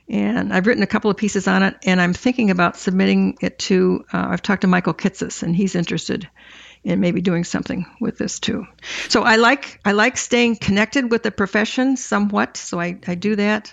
[0.08, 3.58] And I've written a couple of pieces on it, and I'm thinking about submitting it
[3.60, 4.04] to.
[4.12, 6.28] Uh, I've talked to Michael Kitces, and he's interested
[6.84, 8.66] in maybe doing something with this too.
[9.08, 12.58] So I like I like staying connected with the profession somewhat.
[12.58, 13.72] So I, I do that,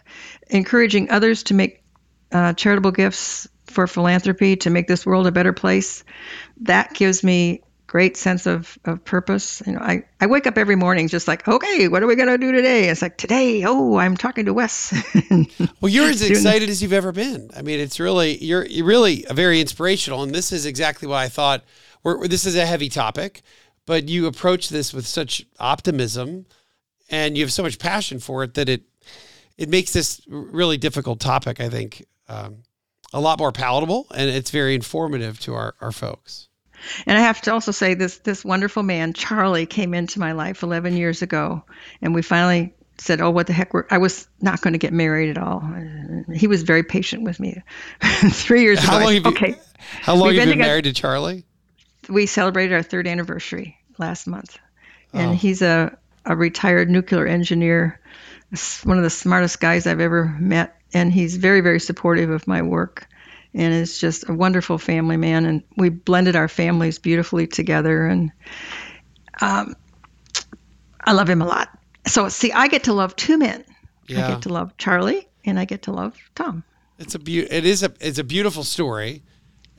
[0.50, 1.84] encouraging others to make
[2.32, 6.04] uh, charitable gifts for philanthropy to make this world a better place.
[6.62, 9.62] That gives me great sense of, of purpose.
[9.66, 12.38] You know, I, I wake up every morning just like, okay, what are we gonna
[12.38, 12.88] do today?
[12.88, 14.94] It's like today, oh, I'm talking to Wes.
[15.82, 17.50] Well, you're as excited as you've ever been.
[17.56, 21.28] I mean, it's really you're you're really very inspirational, and this is exactly why I
[21.28, 21.64] thought
[22.04, 23.42] we're, this is a heavy topic,
[23.86, 26.46] but you approach this with such optimism,
[27.10, 28.84] and you have so much passion for it that it
[29.58, 32.64] it makes this really difficult topic, I think, um,
[33.14, 36.48] a lot more palatable, and it's very informative to our our folks.
[37.06, 40.64] And I have to also say this this wonderful man, Charlie, came into my life
[40.64, 41.64] 11 years ago,
[42.02, 43.74] and we finally said, "Oh, what the heck?
[43.74, 45.64] We're, I was not going to get married at all."
[46.34, 47.62] He was very patient with me.
[48.02, 49.60] Three years How ago, long have said, you, okay,
[50.02, 51.46] How long We've you been been married to Charlie?
[52.10, 54.58] we celebrated our third anniversary last month,
[55.14, 55.34] and Oh.
[55.34, 58.00] he's a a retired nuclear engineer,
[58.84, 62.62] one of the smartest guys I've ever met, and he's very very supportive of my
[62.62, 63.08] work.
[63.54, 68.06] And is just a wonderful family man, and we blended our families beautifully together.
[68.06, 68.32] And
[69.42, 69.76] um,
[71.04, 71.68] I love him a lot.
[72.08, 73.66] So see, I get to love two men.
[74.08, 74.26] Yeah.
[74.26, 76.64] I get to love Charlie, and I get to love Tom.
[76.98, 79.22] It's a beau- it is a it's a beautiful story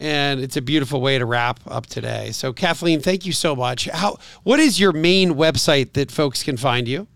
[0.02, 2.32] and it's a beautiful way to wrap up today.
[2.32, 3.86] So Kathleen, thank you so much.
[3.86, 7.06] How what is your main website that folks can find you?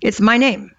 [0.00, 0.70] It's my name,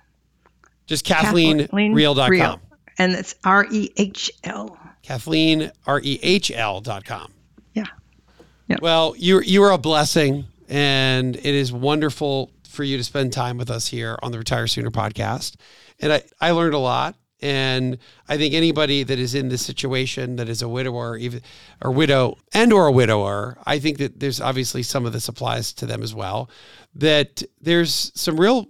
[0.88, 2.32] Just Kathleen KathleenRehl.com.
[2.32, 2.60] Rehl.
[2.98, 4.78] and it's R E H L.
[5.04, 7.32] Kathleen R E H L dot com.
[7.74, 8.78] Yeah.
[8.82, 13.58] Well, you you are a blessing and it is wonderful for you to spend time
[13.58, 15.56] with us here on the Retire Sooner podcast.
[16.00, 17.16] And I, I learned a lot.
[17.42, 17.98] And
[18.30, 21.42] I think anybody that is in this situation that is a widower, even
[21.82, 25.74] or widow and or a widower, I think that there's obviously some of this applies
[25.74, 26.50] to them as well.
[26.96, 28.70] That there's some real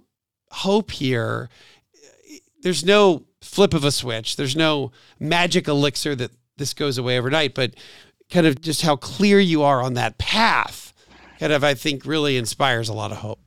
[0.50, 1.48] hope here.
[2.62, 4.36] There's no flip of a switch.
[4.36, 7.74] There's no magic elixir that this goes away overnight, but
[8.30, 10.92] kind of just how clear you are on that path,
[11.38, 13.40] kind of I think really inspires a lot of hope.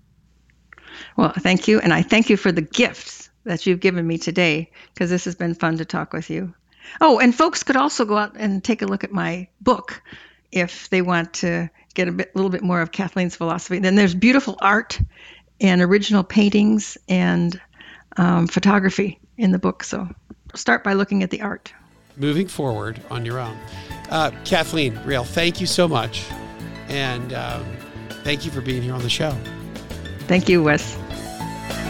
[1.17, 1.79] Well, thank you.
[1.79, 5.35] And I thank you for the gifts that you've given me today because this has
[5.35, 6.53] been fun to talk with you.
[7.01, 10.01] Oh, and folks could also go out and take a look at my book
[10.51, 13.79] if they want to get a bit, little bit more of Kathleen's philosophy.
[13.79, 14.99] Then there's beautiful art
[15.59, 17.59] and original paintings and
[18.17, 19.83] um, photography in the book.
[19.83, 20.07] So
[20.53, 21.73] start by looking at the art.
[22.17, 23.57] moving forward on your own.
[24.09, 26.25] Uh, Kathleen, Rehl, thank you so much.
[26.87, 27.65] And um,
[28.23, 29.35] thank you for being here on the show.
[30.27, 30.97] Thank you, Wes.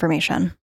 [0.00, 0.59] information.